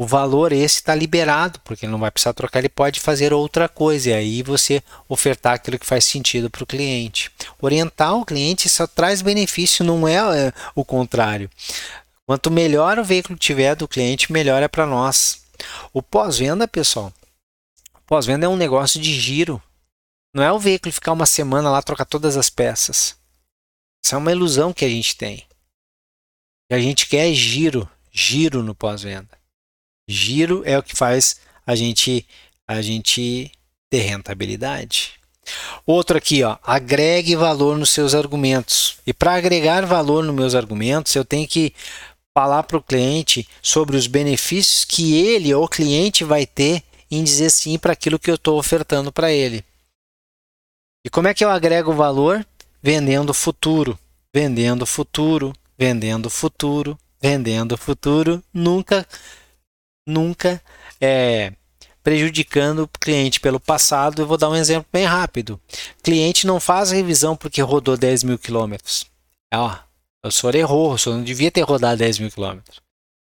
o 0.00 0.06
valor 0.06 0.50
esse 0.50 0.76
está 0.76 0.94
liberado, 0.94 1.60
porque 1.60 1.84
ele 1.84 1.92
não 1.92 1.98
vai 1.98 2.10
precisar 2.10 2.32
trocar, 2.32 2.60
ele 2.60 2.70
pode 2.70 2.98
fazer 2.98 3.34
outra 3.34 3.68
coisa, 3.68 4.08
e 4.08 4.12
aí 4.14 4.42
você 4.42 4.82
ofertar 5.06 5.52
aquilo 5.52 5.78
que 5.78 5.84
faz 5.84 6.06
sentido 6.06 6.48
para 6.48 6.64
o 6.64 6.66
cliente. 6.66 7.30
Orientar 7.60 8.16
o 8.16 8.24
cliente 8.24 8.66
só 8.66 8.86
traz 8.86 9.20
benefício, 9.20 9.84
não 9.84 10.08
é, 10.08 10.14
é 10.14 10.52
o 10.74 10.86
contrário. 10.86 11.50
Quanto 12.24 12.50
melhor 12.50 12.98
o 12.98 13.04
veículo 13.04 13.38
tiver 13.38 13.74
do 13.74 13.86
cliente, 13.86 14.32
melhor 14.32 14.62
é 14.62 14.68
para 14.68 14.86
nós. 14.86 15.42
O 15.92 16.02
pós-venda, 16.02 16.66
pessoal, 16.66 17.12
pós-venda 18.06 18.46
é 18.46 18.48
um 18.48 18.56
negócio 18.56 18.98
de 18.98 19.12
giro. 19.12 19.62
Não 20.34 20.42
é 20.42 20.50
o 20.50 20.58
veículo 20.58 20.94
ficar 20.94 21.12
uma 21.12 21.26
semana 21.26 21.68
lá 21.68 21.82
trocar 21.82 22.06
todas 22.06 22.38
as 22.38 22.48
peças. 22.48 23.18
Isso 24.02 24.14
é 24.14 24.16
uma 24.16 24.32
ilusão 24.32 24.72
que 24.72 24.86
a 24.86 24.88
gente 24.88 25.14
tem. 25.14 25.46
Que 26.70 26.74
a 26.74 26.80
gente 26.80 27.06
quer 27.06 27.30
giro, 27.34 27.86
giro 28.10 28.62
no 28.62 28.74
pós-venda. 28.74 29.39
Giro 30.10 30.62
é 30.64 30.76
o 30.78 30.82
que 30.82 30.96
faz 30.96 31.36
a 31.66 31.74
gente 31.74 32.26
a 32.66 32.82
gente 32.82 33.50
ter 33.88 34.00
rentabilidade. 34.00 35.14
Outro 35.84 36.16
aqui, 36.16 36.42
ó, 36.44 36.56
agregue 36.62 37.34
valor 37.34 37.76
nos 37.76 37.90
seus 37.90 38.14
argumentos. 38.14 38.98
E 39.06 39.12
para 39.12 39.34
agregar 39.34 39.84
valor 39.84 40.22
nos 40.22 40.34
meus 40.34 40.54
argumentos, 40.54 41.14
eu 41.14 41.24
tenho 41.24 41.48
que 41.48 41.74
falar 42.32 42.62
para 42.62 42.76
o 42.76 42.82
cliente 42.82 43.48
sobre 43.60 43.96
os 43.96 44.06
benefícios 44.06 44.84
que 44.84 45.16
ele 45.16 45.52
ou 45.52 45.64
o 45.64 45.68
cliente 45.68 46.22
vai 46.22 46.46
ter 46.46 46.84
em 47.10 47.24
dizer 47.24 47.50
sim 47.50 47.76
para 47.76 47.92
aquilo 47.92 48.18
que 48.18 48.30
eu 48.30 48.36
estou 48.36 48.58
ofertando 48.58 49.10
para 49.10 49.32
ele. 49.32 49.64
E 51.04 51.10
como 51.10 51.26
é 51.26 51.34
que 51.34 51.44
eu 51.44 51.50
agrego 51.50 51.92
valor? 51.92 52.46
Vendendo 52.82 53.34
futuro, 53.34 53.98
vendendo 54.32 54.86
futuro, 54.86 55.52
vendendo 55.76 56.30
futuro, 56.30 56.96
vendendo 57.20 57.76
futuro. 57.76 58.42
Nunca 58.52 59.06
nunca 60.10 60.60
é, 61.00 61.52
prejudicando 62.02 62.80
o 62.80 62.88
cliente 62.88 63.40
pelo 63.40 63.60
passado. 63.60 64.22
Eu 64.22 64.26
vou 64.26 64.36
dar 64.36 64.50
um 64.50 64.56
exemplo 64.56 64.88
bem 64.92 65.04
rápido. 65.04 65.60
cliente 66.02 66.46
não 66.46 66.60
faz 66.60 66.90
revisão 66.90 67.36
porque 67.36 67.62
rodou 67.62 67.96
10 67.96 68.24
mil 68.24 68.38
quilômetros. 68.38 69.06
Ó, 69.54 69.76
o 70.24 70.30
senhor 70.30 70.54
errou, 70.54 70.92
o 70.92 70.98
senhor 70.98 71.16
não 71.16 71.24
devia 71.24 71.50
ter 71.50 71.62
rodado 71.62 71.98
10 71.98 72.18
mil 72.18 72.30
quilômetros. 72.30 72.80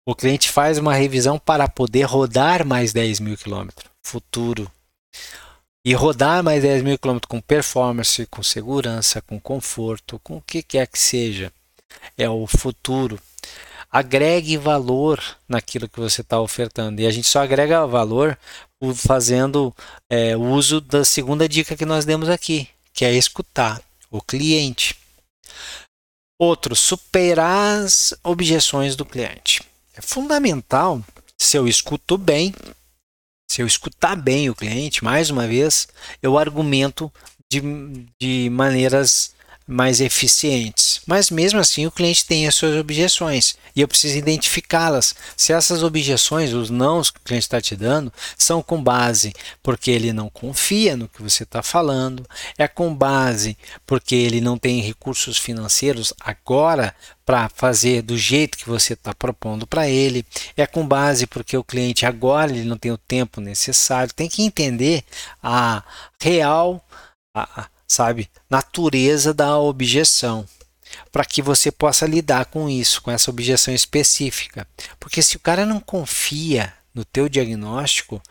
O 0.05 0.15
cliente 0.15 0.49
faz 0.49 0.77
uma 0.77 0.95
revisão 0.95 1.37
para 1.37 1.67
poder 1.67 2.03
rodar 2.03 2.65
mais 2.65 2.91
10 2.91 3.19
mil 3.19 3.37
quilômetros. 3.37 3.89
Futuro. 4.03 4.71
E 5.85 5.93
rodar 5.93 6.43
mais 6.43 6.63
10 6.63 6.83
mil 6.83 6.97
quilômetros 6.97 7.29
com 7.29 7.39
performance, 7.41 8.25
com 8.27 8.43
segurança, 8.43 9.21
com 9.21 9.39
conforto, 9.39 10.19
com 10.23 10.37
o 10.37 10.41
que 10.41 10.63
quer 10.63 10.87
que 10.87 10.97
seja. 10.97 11.51
É 12.17 12.29
o 12.29 12.47
futuro 12.47 13.19
agregue 13.91 14.55
valor 14.57 15.21
naquilo 15.47 15.89
que 15.89 15.99
você 15.99 16.21
está 16.21 16.39
ofertando. 16.39 17.01
E 17.01 17.05
a 17.05 17.11
gente 17.11 17.27
só 17.27 17.43
agrega 17.43 17.85
valor 17.85 18.37
fazendo 18.95 19.75
é, 20.09 20.35
uso 20.37 20.79
da 20.79 21.03
segunda 21.03 21.47
dica 21.47 21.75
que 21.75 21.85
nós 21.85 22.05
demos 22.05 22.29
aqui, 22.29 22.67
que 22.93 23.03
é 23.03 23.13
escutar 23.13 23.81
o 24.09 24.21
cliente. 24.21 24.95
Outro, 26.39 26.75
superar 26.75 27.83
as 27.83 28.13
objeções 28.23 28.95
do 28.95 29.05
cliente. 29.05 29.61
É 29.93 30.01
fundamental, 30.01 31.03
se 31.37 31.57
eu 31.57 31.67
escuto 31.67 32.17
bem, 32.17 32.55
se 33.51 33.61
eu 33.61 33.67
escutar 33.67 34.15
bem 34.15 34.49
o 34.49 34.55
cliente, 34.55 35.03
mais 35.03 35.29
uma 35.29 35.45
vez, 35.45 35.87
eu 36.21 36.37
argumento 36.37 37.11
de, 37.51 37.61
de 38.19 38.49
maneiras 38.49 39.35
mais 39.67 40.01
eficientes. 40.01 41.01
Mas 41.05 41.29
mesmo 41.29 41.59
assim 41.59 41.85
o 41.85 41.91
cliente 41.91 42.25
tem 42.25 42.47
as 42.47 42.55
suas 42.55 42.75
objeções 42.75 43.55
e 43.75 43.81
eu 43.81 43.87
preciso 43.87 44.17
identificá-las. 44.17 45.15
Se 45.37 45.53
essas 45.53 45.83
objeções, 45.83 46.53
os 46.53 46.69
nãos 46.69 47.09
que 47.09 47.19
o 47.19 47.23
cliente 47.23 47.45
está 47.45 47.61
te 47.61 47.75
dando, 47.75 48.11
são 48.37 48.61
com 48.61 48.81
base 48.81 49.33
porque 49.63 49.91
ele 49.91 50.11
não 50.11 50.29
confia 50.29 50.97
no 50.97 51.07
que 51.07 51.21
você 51.21 51.43
está 51.43 51.63
falando, 51.63 52.27
é 52.57 52.67
com 52.67 52.93
base 52.93 53.57
porque 53.85 54.15
ele 54.15 54.41
não 54.41 54.57
tem 54.57 54.81
recursos 54.81 55.37
financeiros 55.37 56.13
agora 56.19 56.93
para 57.25 57.47
fazer 57.49 58.01
do 58.01 58.17
jeito 58.17 58.57
que 58.57 58.67
você 58.67 58.93
está 58.93 59.13
propondo 59.13 59.65
para 59.65 59.87
ele, 59.87 60.25
é 60.57 60.67
com 60.67 60.85
base 60.85 61.25
porque 61.25 61.55
o 61.55 61.63
cliente 61.63 62.05
agora 62.05 62.51
ele 62.51 62.65
não 62.65 62.77
tem 62.77 62.91
o 62.91 62.97
tempo 62.97 63.39
necessário, 63.39 64.13
tem 64.13 64.27
que 64.27 64.43
entender 64.43 65.03
a 65.41 65.81
real 66.19 66.83
a, 67.33 67.67
sabe, 67.91 68.29
natureza 68.49 69.33
da 69.33 69.57
objeção, 69.57 70.45
para 71.11 71.25
que 71.25 71.41
você 71.41 71.71
possa 71.71 72.05
lidar 72.05 72.45
com 72.45 72.69
isso, 72.69 73.01
com 73.01 73.11
essa 73.11 73.29
objeção 73.29 73.73
específica. 73.73 74.65
Porque 74.99 75.21
se 75.21 75.35
o 75.35 75.39
cara 75.39 75.65
não 75.65 75.79
confia 75.79 76.73
no 76.93 77.03
teu 77.03 77.27
diagnóstico, 77.27 78.21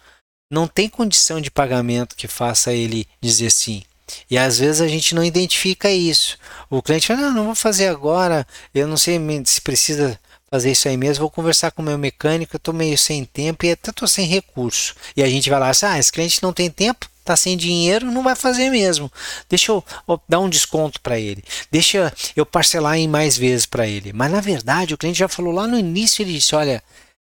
não 0.50 0.66
tem 0.66 0.88
condição 0.88 1.40
de 1.40 1.50
pagamento 1.50 2.16
que 2.16 2.26
faça 2.26 2.72
ele 2.72 3.06
dizer 3.20 3.50
sim. 3.50 3.82
E 4.30 4.36
às 4.36 4.58
vezes 4.58 4.80
a 4.80 4.88
gente 4.88 5.14
não 5.14 5.22
identifica 5.22 5.90
isso. 5.90 6.36
O 6.68 6.82
cliente 6.82 7.06
fala: 7.06 7.20
não, 7.20 7.32
não 7.32 7.44
vou 7.44 7.54
fazer 7.54 7.86
agora, 7.88 8.46
eu 8.74 8.88
não 8.88 8.96
sei 8.96 9.20
se 9.44 9.60
precisa 9.60 10.18
fazer 10.50 10.72
isso 10.72 10.88
aí 10.88 10.96
mesmo, 10.96 11.22
vou 11.22 11.30
conversar 11.30 11.70
com 11.70 11.80
o 11.80 11.84
meu 11.84 11.96
mecânico, 11.96 12.56
eu 12.56 12.58
estou 12.58 12.74
meio 12.74 12.98
sem 12.98 13.24
tempo 13.24 13.64
e 13.64 13.70
até 13.70 13.90
estou 13.90 14.08
sem 14.08 14.26
recurso. 14.26 14.96
E 15.16 15.22
a 15.22 15.28
gente 15.28 15.48
vai 15.48 15.60
lá, 15.60 15.68
assim, 15.68 15.86
ah, 15.86 15.98
esse 15.98 16.10
cliente 16.10 16.42
não 16.42 16.52
tem 16.52 16.68
tempo, 16.68 17.08
tá 17.32 17.36
sem 17.36 17.56
dinheiro, 17.56 18.10
não 18.10 18.22
vai 18.22 18.34
fazer 18.36 18.70
mesmo. 18.70 19.10
Deixa 19.48 19.72
eu, 19.72 19.84
dar 20.28 20.40
um 20.40 20.48
desconto 20.48 21.00
para 21.00 21.18
ele. 21.18 21.42
Deixa 21.70 22.12
eu 22.36 22.46
parcelar 22.46 22.96
em 22.96 23.08
mais 23.08 23.36
vezes 23.36 23.66
para 23.66 23.86
ele. 23.86 24.12
Mas 24.12 24.30
na 24.30 24.40
verdade, 24.40 24.94
o 24.94 24.98
cliente 24.98 25.18
já 25.18 25.28
falou 25.28 25.52
lá 25.52 25.66
no 25.66 25.78
início, 25.78 26.22
ele 26.22 26.32
disse: 26.34 26.54
"Olha, 26.54 26.82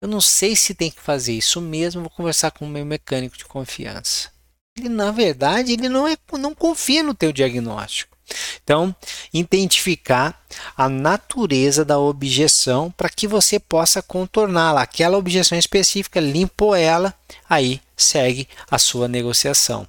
Eu 0.00 0.08
não 0.08 0.20
sei 0.20 0.54
se 0.54 0.74
tem 0.74 0.90
que 0.90 1.00
fazer 1.00 1.32
isso 1.32 1.60
mesmo, 1.60 2.02
vou 2.02 2.10
conversar 2.10 2.52
com 2.52 2.64
o 2.64 2.68
meu 2.68 2.84
mecânico 2.86 3.36
de 3.36 3.44
confiança. 3.44 4.30
Ele, 4.76 4.88
na 4.88 5.10
verdade, 5.10 5.72
ele 5.72 5.88
não, 5.88 6.06
é, 6.06 6.16
não 6.38 6.54
confia 6.54 7.02
no 7.02 7.14
teu 7.14 7.32
diagnóstico. 7.32 8.17
Então, 8.62 8.94
identificar 9.32 10.40
a 10.76 10.88
natureza 10.88 11.84
da 11.84 11.98
objeção 11.98 12.90
para 12.90 13.08
que 13.08 13.26
você 13.26 13.58
possa 13.58 14.02
contorná-la. 14.02 14.82
Aquela 14.82 15.16
objeção 15.18 15.58
específica, 15.58 16.20
limpou 16.20 16.74
ela, 16.74 17.14
aí 17.48 17.80
segue 17.96 18.48
a 18.70 18.78
sua 18.78 19.08
negociação. 19.08 19.86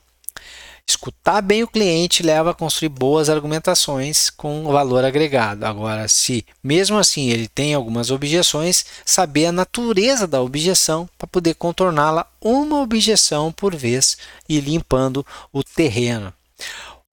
Escutar 0.89 1.39
bem 1.43 1.61
o 1.61 1.67
cliente 1.67 2.23
leva 2.23 2.49
a 2.49 2.53
construir 2.53 2.89
boas 2.89 3.29
argumentações 3.29 4.31
com 4.31 4.63
valor 4.63 5.05
agregado. 5.05 5.63
Agora, 5.63 6.07
se 6.07 6.43
mesmo 6.63 6.97
assim 6.97 7.29
ele 7.29 7.47
tem 7.47 7.75
algumas 7.75 8.09
objeções, 8.09 8.83
saber 9.05 9.45
a 9.45 9.51
natureza 9.51 10.25
da 10.25 10.41
objeção 10.41 11.07
para 11.15 11.27
poder 11.27 11.53
contorná-la 11.53 12.25
uma 12.41 12.81
objeção 12.81 13.51
por 13.51 13.75
vez 13.75 14.17
e 14.47 14.59
limpando 14.59 15.23
o 15.53 15.63
terreno. 15.63 16.33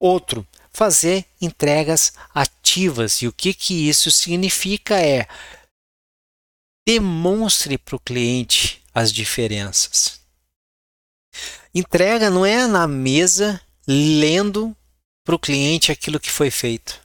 Outro, 0.01 0.47
fazer 0.77 1.25
entregas 1.41 2.13
ativas. 2.35 3.23
E 3.23 3.27
o 3.27 3.33
que, 3.33 3.55
que 3.55 3.89
isso 3.89 4.11
significa 4.11 5.01
é 5.01 5.27
demonstre 6.87 7.79
para 7.79 7.97
o 7.97 8.01
cliente 8.01 8.85
as 8.95 9.11
diferenças. 9.11 10.21
Entrega 11.75 12.29
não 12.29 12.45
é 12.45 12.67
na 12.67 12.87
mesa 12.87 13.59
lendo 13.89 14.77
para 15.25 15.35
o 15.35 15.39
cliente 15.39 15.91
aquilo 15.91 16.21
que 16.21 16.31
foi 16.31 16.51
feito. 16.51 17.01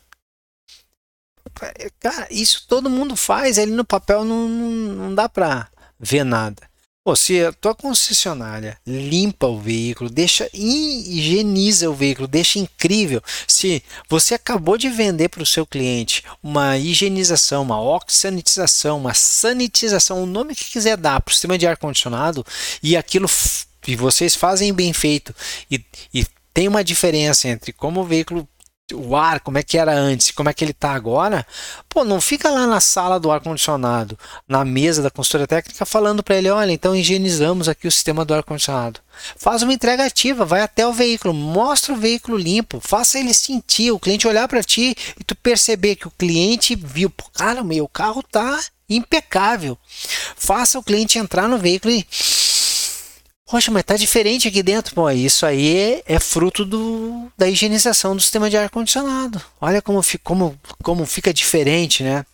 Cara, 1.99 2.27
isso 2.29 2.67
todo 2.67 2.89
mundo 2.89 3.15
faz, 3.15 3.57
ali 3.57 3.71
no 3.71 3.85
papel 3.85 4.25
não, 4.25 4.49
não, 4.49 4.69
não 4.95 5.15
dá 5.15 5.29
para 5.29 5.71
ver 5.97 6.25
nada. 6.25 6.69
Pô, 7.03 7.15
se 7.15 7.43
a 7.43 7.51
tua 7.51 7.73
concessionária 7.73 8.77
limpa 8.85 9.47
o 9.47 9.59
veículo, 9.59 10.07
deixa 10.07 10.47
higieniza 10.53 11.89
o 11.89 11.95
veículo, 11.95 12.27
deixa 12.27 12.59
incrível. 12.59 13.19
Se 13.47 13.81
você 14.07 14.35
acabou 14.35 14.77
de 14.77 14.87
vender 14.87 15.29
para 15.29 15.41
o 15.41 15.45
seu 15.45 15.65
cliente 15.65 16.23
uma 16.43 16.77
higienização, 16.77 17.63
uma 17.63 17.81
oxanitização, 17.81 18.99
uma 18.99 19.15
sanitização, 19.15 20.21
o 20.21 20.27
nome 20.27 20.53
que 20.53 20.65
quiser 20.65 20.95
dar 20.95 21.19
para 21.21 21.31
o 21.31 21.33
sistema 21.33 21.57
de 21.57 21.65
ar 21.65 21.75
condicionado 21.75 22.45
e 22.83 22.95
aquilo 22.95 23.27
e 23.87 23.95
vocês 23.95 24.35
fazem 24.35 24.71
bem 24.71 24.93
feito 24.93 25.33
e, 25.71 25.83
e 26.13 26.23
tem 26.53 26.67
uma 26.67 26.83
diferença 26.83 27.47
entre 27.47 27.73
como 27.73 28.01
o 28.01 28.05
veículo 28.05 28.47
o 28.93 29.15
ar, 29.15 29.39
como 29.39 29.57
é 29.57 29.63
que 29.63 29.77
era 29.77 29.93
antes, 29.93 30.31
como 30.31 30.49
é 30.49 30.53
que 30.53 30.63
ele 30.63 30.71
está 30.71 30.91
agora, 30.91 31.45
pô, 31.89 32.03
não 32.03 32.21
fica 32.21 32.49
lá 32.49 32.65
na 32.67 32.79
sala 32.79 33.19
do 33.19 33.31
ar 33.31 33.39
condicionado, 33.39 34.17
na 34.47 34.63
mesa 34.63 35.01
da 35.01 35.09
consultoria 35.09 35.47
técnica 35.47 35.85
falando 35.85 36.23
para 36.23 36.35
ele, 36.35 36.49
olha, 36.49 36.71
então 36.71 36.95
higienizamos 36.95 37.67
aqui 37.67 37.87
o 37.87 37.91
sistema 37.91 38.25
do 38.25 38.33
ar 38.33 38.43
condicionado. 38.43 38.99
Faz 39.35 39.61
uma 39.61 39.73
entrega 39.73 40.05
ativa, 40.05 40.45
vai 40.45 40.61
até 40.61 40.85
o 40.85 40.93
veículo, 40.93 41.33
mostra 41.33 41.93
o 41.93 41.97
veículo 41.97 42.37
limpo, 42.37 42.79
faça 42.79 43.19
ele 43.19 43.33
sentir, 43.33 43.91
o 43.91 43.99
cliente 43.99 44.27
olhar 44.27 44.47
para 44.47 44.63
ti 44.63 44.95
e 45.19 45.23
tu 45.23 45.35
perceber 45.35 45.95
que 45.95 46.07
o 46.07 46.11
cliente 46.11 46.75
viu, 46.75 47.11
cara, 47.33 47.63
meu 47.63 47.87
carro 47.87 48.23
tá 48.23 48.59
impecável. 48.89 49.77
Faça 50.35 50.77
o 50.77 50.83
cliente 50.83 51.17
entrar 51.17 51.47
no 51.47 51.57
veículo 51.57 51.93
e 51.93 52.05
Poxa, 53.51 53.69
mas 53.69 53.83
tá 53.83 53.97
diferente 53.97 54.47
aqui 54.47 54.63
dentro. 54.63 54.95
Pô, 54.95 55.09
isso 55.09 55.45
aí 55.45 56.01
é, 56.05 56.19
fruto 56.19 56.63
do, 56.63 57.29
da 57.37 57.49
higienização 57.49 58.15
do 58.15 58.21
sistema 58.21 58.49
de 58.49 58.55
ar-condicionado. 58.55 59.41
Olha 59.59 59.81
como, 59.81 59.99
como, 60.23 60.57
como 60.81 61.05
fica 61.05 61.33
diferente, 61.33 62.01
né? 62.01 62.25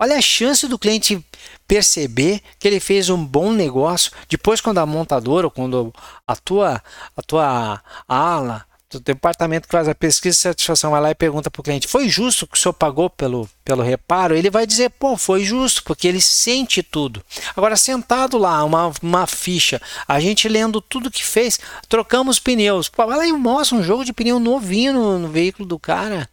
Olha 0.00 0.16
a 0.16 0.22
chance 0.22 0.68
do 0.68 0.78
cliente 0.78 1.20
perceber 1.66 2.40
que 2.60 2.68
ele 2.68 2.78
fez 2.78 3.10
um 3.10 3.24
bom 3.24 3.50
negócio. 3.50 4.12
Depois, 4.28 4.60
quando 4.60 4.78
a 4.78 4.86
montadora 4.86 5.48
ou 5.48 5.50
quando 5.50 5.92
a 6.24 6.36
tua, 6.36 6.80
a 7.16 7.22
tua 7.22 7.82
ala 8.06 8.64
do 8.92 9.00
departamento 9.00 9.66
que 9.66 9.72
faz 9.72 9.88
a 9.88 9.94
pesquisa 9.94 10.34
de 10.34 10.42
satisfação 10.42 10.90
vai 10.90 11.00
lá 11.00 11.10
e 11.10 11.14
pergunta 11.14 11.50
para 11.50 11.60
o 11.60 11.62
cliente: 11.62 11.88
foi 11.88 12.08
justo 12.08 12.46
que 12.46 12.56
o 12.56 12.60
senhor 12.60 12.72
pagou 12.72 13.08
pelo, 13.08 13.48
pelo 13.64 13.82
reparo? 13.82 14.36
Ele 14.36 14.50
vai 14.50 14.66
dizer: 14.66 14.90
pô, 14.90 15.16
foi 15.16 15.44
justo, 15.44 15.82
porque 15.84 16.06
ele 16.06 16.20
sente 16.20 16.82
tudo. 16.82 17.22
Agora, 17.56 17.76
sentado 17.76 18.38
lá, 18.38 18.62
uma, 18.64 18.92
uma 19.02 19.26
ficha, 19.26 19.80
a 20.06 20.20
gente 20.20 20.48
lendo 20.48 20.80
tudo 20.80 21.10
que 21.10 21.24
fez, 21.24 21.58
trocamos 21.88 22.38
pneus. 22.38 22.88
Pô, 22.88 23.06
vai 23.06 23.18
lá 23.18 23.26
e 23.26 23.32
mostra 23.32 23.76
um 23.76 23.82
jogo 23.82 24.04
de 24.04 24.12
pneu 24.12 24.38
novinho 24.38 24.92
no, 24.92 25.18
no 25.18 25.28
veículo 25.28 25.66
do 25.68 25.78
cara. 25.78 26.28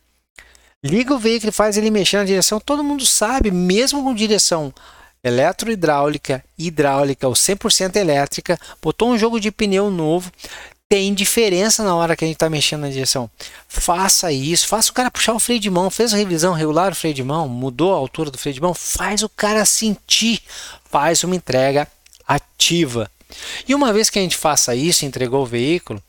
Liga 0.84 1.14
o 1.14 1.20
veículo 1.20 1.50
e 1.50 1.54
faz 1.54 1.78
ele 1.78 1.92
mexer 1.92 2.18
na 2.18 2.24
direção. 2.24 2.60
Todo 2.60 2.84
mundo 2.84 3.06
sabe, 3.06 3.52
mesmo 3.52 4.04
com 4.04 4.14
direção 4.14 4.74
eletrohidráulica, 5.24 6.44
hidráulica 6.58 7.28
ou 7.28 7.34
100% 7.34 7.96
elétrica, 7.98 8.60
botou 8.82 9.10
um 9.10 9.18
jogo 9.18 9.40
de 9.40 9.52
pneu 9.52 9.92
novo, 9.92 10.32
tem 10.90 11.14
diferença 11.14 11.84
na 11.84 11.96
hora 11.96 12.16
que 12.16 12.26
a 12.26 12.28
gente 12.28 12.36
está 12.36 12.50
mexendo 12.50 12.82
na 12.82 12.90
direção. 12.90 13.30
Faça 13.68 14.32
isso, 14.32 14.68
faça 14.68 14.90
o 14.90 14.94
cara 14.94 15.12
puxar 15.12 15.34
o 15.34 15.40
freio 15.40 15.60
de 15.60 15.70
mão, 15.70 15.92
fez 15.92 16.16
a 16.16 16.18
revisão 16.18 16.52
regular 16.52 16.92
o 16.92 16.96
freio 16.96 17.14
de 17.14 17.24
mão, 17.24 17.48
mudou 17.48 17.94
a 17.94 17.98
altura 17.98 18.32
do 18.32 18.40
freio 18.40 18.56
de 18.56 18.62
mão, 18.62 18.74
faz 18.74 19.22
o 19.22 19.30
cara 19.30 19.64
sentir, 19.66 20.42
faz 20.90 21.24
uma 21.24 21.36
entrega 21.36 21.88
ativa. 22.28 23.10
E 23.68 23.76
uma 23.76 23.94
vez 23.94 24.10
que 24.10 24.18
a 24.18 24.22
gente 24.24 24.36
faça 24.36 24.74
isso, 24.74 25.06
entregou 25.06 25.44
o 25.44 25.46
veículo, 25.46 26.02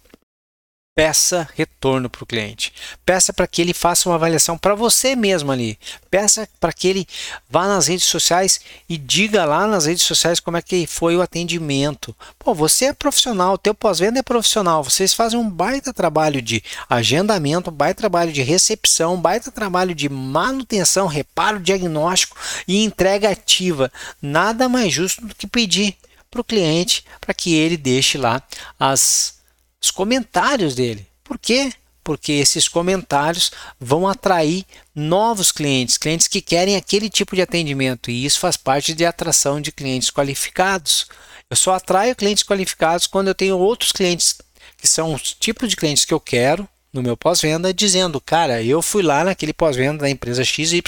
peça 0.94 1.48
retorno 1.55 2.11
para 2.11 2.22
o 2.22 2.26
cliente. 2.26 2.72
Peça 3.07 3.33
para 3.33 3.46
que 3.46 3.62
ele 3.62 3.72
faça 3.72 4.09
uma 4.09 4.16
avaliação 4.16 4.59
para 4.59 4.74
você 4.74 5.14
mesmo 5.16 5.50
ali. 5.50 5.79
Peça 6.11 6.48
para 6.59 6.72
que 6.72 6.88
ele 6.88 7.07
vá 7.48 7.66
nas 7.66 7.87
redes 7.87 8.05
sociais 8.05 8.61
e 8.88 8.98
diga 8.98 9.44
lá 9.44 9.66
nas 9.66 9.87
redes 9.87 10.03
sociais 10.03 10.40
como 10.40 10.57
é 10.57 10.62
que 10.62 10.87
foi 10.87 11.16
o 11.16 11.22
atendimento. 11.22 12.14
Pô, 12.38 12.55
você 12.55 12.87
é 12.87 12.92
profissional, 12.92 13.57
teu 13.57 13.74
pós-venda 13.74 14.18
é 14.18 14.22
profissional. 14.22 14.83
Vocês 14.83 15.14
fazem 15.14 15.38
um 15.38 15.48
baita 15.48 15.92
trabalho 15.92 16.42
de 16.42 16.62
agendamento, 16.88 17.70
baita 17.70 18.00
trabalho 18.00 18.33
de 18.33 18.42
recepção, 18.42 19.20
baita 19.20 19.50
trabalho 19.50 19.94
de 19.94 20.09
manutenção, 20.09 21.07
reparo 21.07 21.61
diagnóstico 21.61 22.37
e 22.66 22.85
entrega 22.85 23.31
ativa. 23.31 23.90
Nada 24.20 24.68
mais 24.68 24.92
justo 24.92 25.26
do 25.26 25.35
que 25.35 25.46
pedir 25.46 25.96
para 26.31 26.40
o 26.40 26.44
cliente 26.44 27.05
para 27.20 27.35
que 27.35 27.55
ele 27.55 27.76
deixe 27.76 28.16
lá 28.16 28.42
as 28.79 29.39
os 29.81 29.90
comentários 29.90 30.75
dele. 30.75 31.07
Por 31.25 31.38
quê? 31.38 31.73
Porque 32.03 32.33
esses 32.33 32.66
comentários 32.66 33.51
vão 33.79 34.09
atrair 34.09 34.64
novos 34.95 35.53
clientes, 35.53 35.97
clientes 35.97 36.27
que 36.27 36.40
querem 36.40 36.77
aquele 36.77 37.09
tipo 37.09 37.37
de 37.37 37.43
atendimento, 37.43 38.11
e 38.11 38.25
isso 38.25 38.40
faz 38.40 38.57
parte 38.57 38.95
de 38.95 39.05
atração 39.05 39.61
de 39.61 39.71
clientes 39.71 40.11
qualificados. 40.11 41.07
Eu 41.49 41.57
só 41.57 41.75
atraio 41.75 42.16
clientes 42.16 42.45
qualificados 42.45 43.07
quando 43.07 43.29
eu 43.29 43.35
tenho 43.35 43.59
outros 43.59 43.93
clientes 43.93 44.38
que 44.77 44.88
são 44.88 45.14
os 45.14 45.35
tipos 45.35 45.69
de 45.69 45.77
clientes 45.77 46.05
que 46.05 46.14
eu 46.14 46.21
quero 46.21 46.69
no 46.93 47.03
meu 47.03 47.16
pós-venda, 47.16 47.73
dizendo, 47.73 48.21
cara, 48.21 48.62
eu 48.62 48.83
fui 48.83 49.03
lá 49.03 49.23
naquele 49.23 49.53
pós-venda 49.53 49.99
da 49.99 50.11
empresa 50.11 50.45
XYZ, 50.45 50.81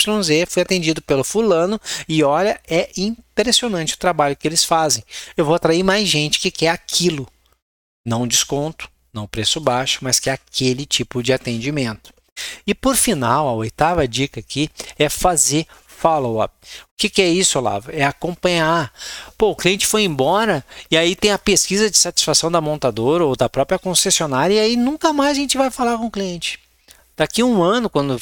fui 0.49 0.63
atendido 0.63 1.01
pelo 1.01 1.23
fulano 1.23 1.81
e 2.09 2.25
olha, 2.25 2.61
é 2.69 2.91
impressionante 2.97 3.95
o 3.95 3.99
trabalho 3.99 4.37
que 4.37 4.49
eles 4.49 4.65
fazem. 4.65 5.05
Eu 5.37 5.45
vou 5.45 5.55
atrair 5.55 5.83
mais 5.85 6.09
gente 6.09 6.41
que 6.41 6.51
quer 6.51 6.71
aquilo 6.71 7.29
não 8.05 8.27
desconto, 8.27 8.89
não 9.13 9.27
preço 9.27 9.61
baixo, 9.61 10.01
mas 10.03 10.19
que 10.19 10.31
é 10.31 10.33
aquele 10.33 10.87
tipo 10.87 11.23
de 11.23 11.33
atendimento. 11.33 12.13
E 12.67 12.75
por 12.75 12.97
final, 12.97 13.49
a 13.49 13.53
oitava 13.53 14.09
dica 14.09 14.41
aqui 14.41 14.71
é 14.99 15.09
fazer 15.09 15.67
follow-up. 15.87 16.53
O 16.65 16.87
que, 16.99 17.09
que, 17.09 17.23
é 17.23 17.29
isso, 17.29 17.59
Olavo? 17.59 17.91
É 17.93 18.03
acompanhar. 18.03 18.93
Pô, 19.39 19.51
o 19.51 19.57
cliente 19.57 19.87
foi 19.87 20.03
embora 20.03 20.65
e 20.91 20.97
aí 20.97 21.15
tem 21.15 21.31
a 21.31 21.39
pesquisa 21.39 21.89
de 21.89 21.97
satisfação 21.97 22.51
da 22.51 22.61
montadora 22.61 23.25
ou 23.25 23.37
da 23.37 23.49
própria 23.49 23.79
concessionária 23.79 24.55
e 24.55 24.59
aí 24.59 24.77
nunca 24.77 25.13
mais 25.13 25.33
a 25.33 25.41
gente 25.41 25.57
vai 25.57 25.71
falar 25.71 25.97
com 25.99 26.07
o 26.07 26.11
cliente. 26.11 26.59
Daqui 27.17 27.43
um 27.43 27.63
ano, 27.63 27.91
quando 27.91 28.19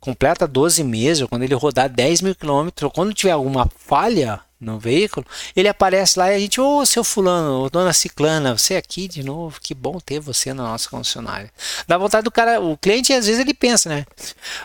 completa 0.00 0.48
12 0.48 0.82
meses, 0.82 1.22
ou 1.22 1.28
quando 1.28 1.42
ele 1.42 1.54
rodar 1.54 1.88
10 1.88 2.22
mil 2.22 2.34
quilômetros, 2.34 2.90
quando 2.92 3.14
tiver 3.14 3.32
alguma 3.32 3.68
falha 3.76 4.40
no 4.60 4.78
veículo, 4.78 5.26
ele 5.56 5.68
aparece 5.68 6.18
lá 6.18 6.30
e 6.30 6.36
a 6.36 6.38
gente, 6.38 6.60
ô 6.60 6.78
oh, 6.78 6.86
seu 6.86 7.02
fulano, 7.02 7.62
ô, 7.62 7.70
dona 7.70 7.92
ciclana, 7.92 8.56
você 8.56 8.76
aqui 8.76 9.08
de 9.08 9.22
novo, 9.22 9.58
que 9.60 9.74
bom 9.74 9.98
ter 9.98 10.20
você 10.20 10.52
na 10.52 10.64
nossa 10.64 10.88
concessionária. 10.90 11.50
Dá 11.88 11.96
vontade 11.96 12.24
do 12.24 12.30
cara, 12.30 12.60
o 12.60 12.76
cliente 12.76 13.12
às 13.12 13.26
vezes 13.26 13.40
ele 13.40 13.54
pensa, 13.54 13.88
né? 13.88 14.06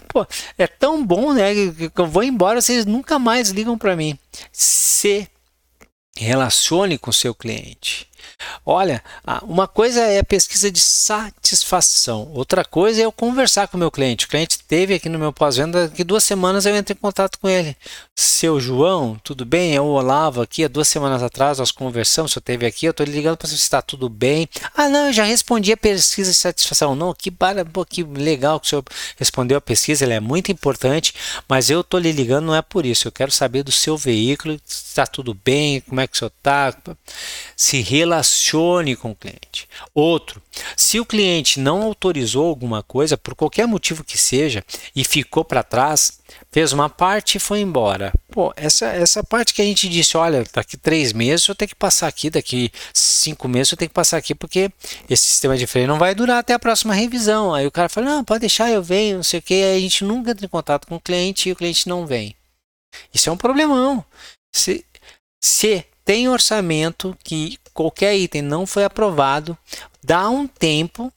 Pô, 0.10 0.28
é 0.58 0.68
tão 0.68 1.06
bom, 1.06 1.34
né, 1.34 1.54
que 1.54 1.92
eu 1.96 2.08
vou 2.08 2.24
embora, 2.24 2.62
vocês 2.62 2.86
nunca 2.86 3.18
mais 3.18 3.50
ligam 3.50 3.78
para 3.78 3.96
mim. 3.96 4.20
Se 4.52 5.28
relacione 6.18 6.98
com 6.98 7.12
seu 7.12 7.34
cliente. 7.34 8.08
Olha, 8.66 9.04
uma 9.44 9.68
coisa 9.68 10.02
é 10.02 10.20
a 10.20 10.24
pesquisa 10.24 10.72
de 10.72 10.80
satisfação, 10.80 12.32
outra 12.34 12.64
coisa 12.64 13.02
é 13.02 13.06
eu 13.06 13.12
conversar 13.12 13.68
com 13.68 13.78
o 13.78 13.80
meu 13.80 13.92
cliente. 13.92 14.26
O 14.26 14.30
cliente 14.30 14.60
teve 14.60 14.96
aqui 14.96 15.10
no 15.10 15.20
meu 15.20 15.32
pós-venda, 15.32 15.90
que 15.90 16.04
duas 16.04 16.24
semanas 16.24 16.66
eu 16.66 16.76
entrei 16.76 16.96
em 16.96 17.02
contato 17.02 17.40
com 17.40 17.48
ele. 17.48 17.76
Seu 18.16 18.60
João, 18.60 19.20
tudo 19.24 19.46
bem? 19.46 19.74
Eu 19.74 19.86
Olavo 19.86 20.42
aqui, 20.42 20.64
há 20.64 20.68
duas 20.68 20.88
semanas 20.88 21.22
atrás 21.22 21.60
nós 21.60 21.72
conversamos, 21.72 22.32
você 22.32 22.42
teve 22.42 22.66
aqui, 22.66 22.86
eu 22.86 22.92
estou 22.92 23.06
ligando 23.06 23.38
para 23.38 23.48
saber 23.48 23.58
se 23.58 23.64
está 23.64 23.82
tudo 23.82 24.10
bem. 24.10 24.48
Ah, 24.76 24.90
não, 24.90 25.08
eu 25.08 25.14
já 25.14 25.24
respondi 25.24 25.72
a 25.72 25.78
pesquisa 25.78 26.32
de 26.32 26.38
satisfação. 26.38 26.96
Não, 26.96 27.14
que, 27.14 27.32
pô, 27.32 27.86
que 27.86 28.04
legal 28.04 28.60
que 28.60 28.68
o 28.68 28.70
senhor 28.70 28.84
respondeu 29.18 29.58
a 29.58 29.62
pesquisa, 29.62 30.06
ela 30.06 30.14
é 30.14 30.20
muito 30.20 30.52
importante, 30.52 31.14
mas 31.48 31.70
eu 31.70 31.82
estou 31.82 32.00
lhe 32.00 32.12
ligando 32.12 32.46
não 32.46 32.56
é 32.56 32.62
por 32.62 32.86
isso, 32.86 33.08
eu 33.08 33.12
quero 33.12 33.32
saber 33.32 33.64
do 33.64 33.72
seu 33.72 33.98
veículo, 33.98 34.60
se 34.66 34.86
está 34.90 35.06
tudo 35.06 35.34
bem, 35.34 35.82
como 35.82 36.00
é 36.00 36.08
que 36.08 36.16
o 36.16 36.18
senhor 36.18 36.32
está, 36.38 36.74
se 37.56 37.82
relacione 38.16 38.96
com 38.96 39.12
o 39.12 39.16
cliente. 39.16 39.68
Outro, 39.94 40.42
se 40.78 41.00
o 41.00 41.06
cliente 41.06 41.60
não 41.60 41.84
autorizou 41.84 42.48
alguma 42.48 42.82
coisa, 42.82 43.18
por 43.18 43.36
qualquer 43.36 43.68
motivo 43.68 44.04
que 44.04 44.18
seja, 44.18 44.64
e 44.96 45.04
ficou 45.04 45.44
para 45.44 45.64
trás, 45.64 46.20
fez 46.52 46.72
uma 46.72 46.90
parte 46.90 47.36
e 47.36 47.40
foi 47.40 47.60
embora. 47.60 48.14
Pô, 48.32 48.54
essa, 48.56 48.86
essa 48.88 49.24
parte 49.24 49.54
que 49.54 49.62
a 49.62 49.66
gente 49.66 49.90
disse, 49.90 50.16
olha, 50.16 50.44
daqui 50.54 50.78
três 50.78 51.12
meses 51.12 51.48
eu 51.48 51.56
tenho 51.56 51.70
que 51.70 51.76
passar 51.76 52.08
aqui, 52.08 52.30
daqui 52.30 52.72
cinco 52.94 53.48
meses 53.48 53.72
eu 53.72 53.78
tenho 53.78 53.90
que 53.90 53.96
passar 53.96 54.18
aqui, 54.18 54.34
porque 54.34 54.72
esse 55.10 55.28
sistema 55.28 55.58
de 55.58 55.68
freio 55.68 55.88
não 55.88 56.00
vai 56.00 56.16
durar 56.16 56.40
até 56.40 56.54
a 56.54 56.60
próxima 56.60 56.94
revisão. 56.94 57.54
Aí 57.54 57.68
o 57.68 57.72
cara 57.72 57.90
fala, 57.90 58.08
não, 58.08 58.24
pode 58.24 58.42
deixar, 58.42 58.72
eu 58.72 58.82
venho, 58.82 59.18
não 59.18 59.24
sei 59.24 59.40
o 59.40 59.44
que, 59.44 59.54
aí 59.54 59.78
a 59.78 59.82
gente 59.82 60.04
nunca 60.04 60.32
entra 60.32 60.46
em 60.46 60.50
contato 60.50 60.88
com 60.88 60.96
o 60.96 61.02
cliente 61.02 61.50
e 61.50 61.52
o 61.52 61.56
cliente 61.56 61.88
não 61.88 62.06
vem. 62.06 62.36
Isso 63.14 63.30
é 63.30 63.32
um 63.32 63.38
problemão. 63.38 64.04
Se, 64.54 64.86
se 65.44 65.86
tem 66.06 66.30
orçamento 66.30 67.18
que 67.24 67.58
qualquer 67.74 68.16
item 68.16 68.44
não 68.44 68.68
foi 68.68 68.84
aprovado, 68.84 69.58
dá 70.04 70.30
um 70.30 70.48
tempo 70.48 71.12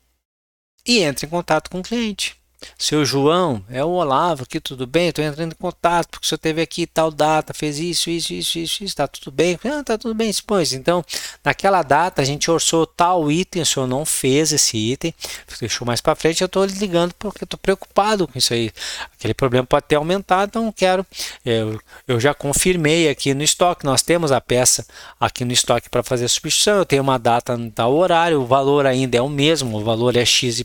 e 0.87 1.01
entra 1.01 1.27
em 1.27 1.29
contato 1.29 1.70
com 1.70 1.81
o 1.81 1.83
cliente. 1.83 2.38
Seu 2.77 3.05
João, 3.05 3.64
é 3.71 3.85
o 3.85 3.90
Olavo 3.90 4.42
aqui, 4.42 4.61
tudo 4.61 4.87
bem? 4.87 5.09
Estou 5.09 5.25
entrando 5.25 5.53
em 5.53 5.57
contato 5.57 6.09
porque 6.09 6.25
o 6.25 6.29
senhor 6.29 6.38
teve 6.38 6.61
aqui 6.61 6.87
tal 6.87 7.11
data, 7.11 7.55
fez 7.55 7.79
isso, 7.79 8.11
isso, 8.11 8.33
isso, 8.33 8.59
isso, 8.59 8.85
está 8.85 9.07
tudo 9.07 9.31
bem? 9.31 9.59
Ah, 9.64 9.83
tá 9.85 9.97
tudo 9.97 10.14
bem, 10.14 10.33
pois. 10.47 10.73
Então, 10.73 11.05
naquela 11.44 11.83
data 11.83 12.21
a 12.23 12.25
gente 12.25 12.51
orçou 12.51 12.87
tal 12.87 13.31
item, 13.31 13.62
o 13.62 13.66
senhor 13.66 13.87
não 13.87 14.05
fez 14.05 14.53
esse 14.53 14.77
item, 14.77 15.14
deixou 15.61 15.87
mais 15.87 16.01
para 16.01 16.16
frente, 16.16 16.40
eu 16.40 16.47
estou 16.47 16.64
ligando 16.64 17.14
porque 17.14 17.44
estou 17.44 17.59
preocupado 17.59 18.27
com 18.27 18.38
isso 18.38 18.53
aí. 18.53 18.73
Aquele 19.16 19.35
problema 19.35 19.66
pode 19.66 19.87
ter 19.87 19.97
aumentado, 19.97 20.49
então 20.49 20.73
quero. 20.73 21.07
Eu, 21.44 21.81
eu 22.07 22.18
já 22.18 22.35
confirmei 22.35 23.09
aqui 23.09 23.35
no 23.35 23.42
estoque, 23.42 23.85
nós 23.85 24.03
temos 24.03 24.33
a 24.33 24.40
peça 24.40 24.85
aqui 25.21 25.44
no 25.44 25.53
estoque 25.53 25.88
para 25.88 26.03
fazer 26.03 26.25
a 26.25 26.29
substituição, 26.29 26.79
eu 26.79 26.87
tenho 26.87 27.03
uma 27.03 27.18
data 27.18 27.57
no 27.57 27.71
tal 27.71 27.94
horário, 27.94 28.40
o 28.40 28.47
valor 28.47 28.87
ainda 28.87 29.16
é 29.16 29.23
o 29.23 29.29
mesmo, 29.29 29.79
o 29.79 29.85
valor 29.85 30.16
é 30.16 30.25
XYZ, 30.25 30.64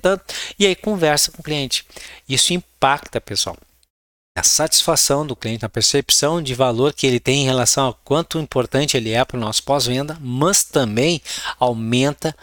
tanto, 0.00 0.24
e 0.58 0.66
aí 0.66 0.74
conversa 0.74 1.19
conversa 1.20 1.32
com 1.32 1.40
o 1.40 1.44
cliente. 1.44 1.84
Isso 2.28 2.54
impacta, 2.54 3.20
pessoal, 3.20 3.56
a 4.36 4.42
satisfação 4.42 5.26
do 5.26 5.36
cliente, 5.36 5.64
a 5.64 5.68
percepção 5.68 6.40
de 6.42 6.54
valor 6.54 6.94
que 6.94 7.06
ele 7.06 7.20
tem 7.20 7.42
em 7.42 7.46
relação 7.46 7.88
a 7.88 7.94
quanto 7.94 8.38
importante 8.38 8.96
ele 8.96 9.10
é 9.10 9.24
para 9.24 9.36
o 9.36 9.40
nosso 9.40 9.62
pós-venda, 9.62 10.16
mas 10.20 10.64
também 10.64 11.20
aumenta, 11.58 12.34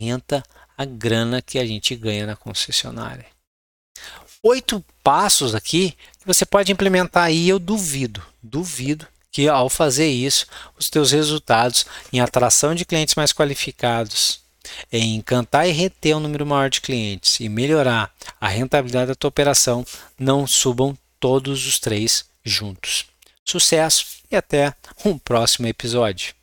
aumenta 0.00 0.44
a 0.78 0.84
grana 0.84 1.42
que 1.42 1.58
a 1.58 1.66
gente 1.66 1.96
ganha 1.96 2.26
na 2.26 2.36
concessionária. 2.36 3.26
Oito 4.42 4.84
passos 5.02 5.54
aqui 5.54 5.96
que 6.20 6.26
você 6.26 6.46
pode 6.46 6.70
implementar 6.70 7.32
e 7.32 7.48
eu 7.48 7.58
duvido, 7.58 8.22
duvido 8.42 9.06
que 9.32 9.48
ao 9.48 9.68
fazer 9.68 10.08
isso, 10.08 10.46
os 10.78 10.88
teus 10.88 11.10
resultados 11.10 11.84
em 12.12 12.20
atração 12.20 12.74
de 12.74 12.84
clientes 12.84 13.14
mais 13.16 13.32
qualificados, 13.32 14.40
em 14.92 15.16
encantar 15.16 15.68
e 15.68 15.72
reter 15.72 16.16
um 16.16 16.20
número 16.20 16.46
maior 16.46 16.70
de 16.70 16.80
clientes 16.80 17.40
e 17.40 17.48
melhorar 17.48 18.12
a 18.40 18.48
rentabilidade 18.48 19.08
da 19.08 19.14
tua 19.14 19.28
operação, 19.28 19.84
não 20.18 20.46
subam 20.46 20.96
todos 21.20 21.66
os 21.66 21.78
três 21.78 22.24
juntos. 22.44 23.06
Sucesso 23.44 24.06
e 24.30 24.36
até 24.36 24.74
um 25.04 25.18
próximo 25.18 25.66
episódio. 25.66 26.34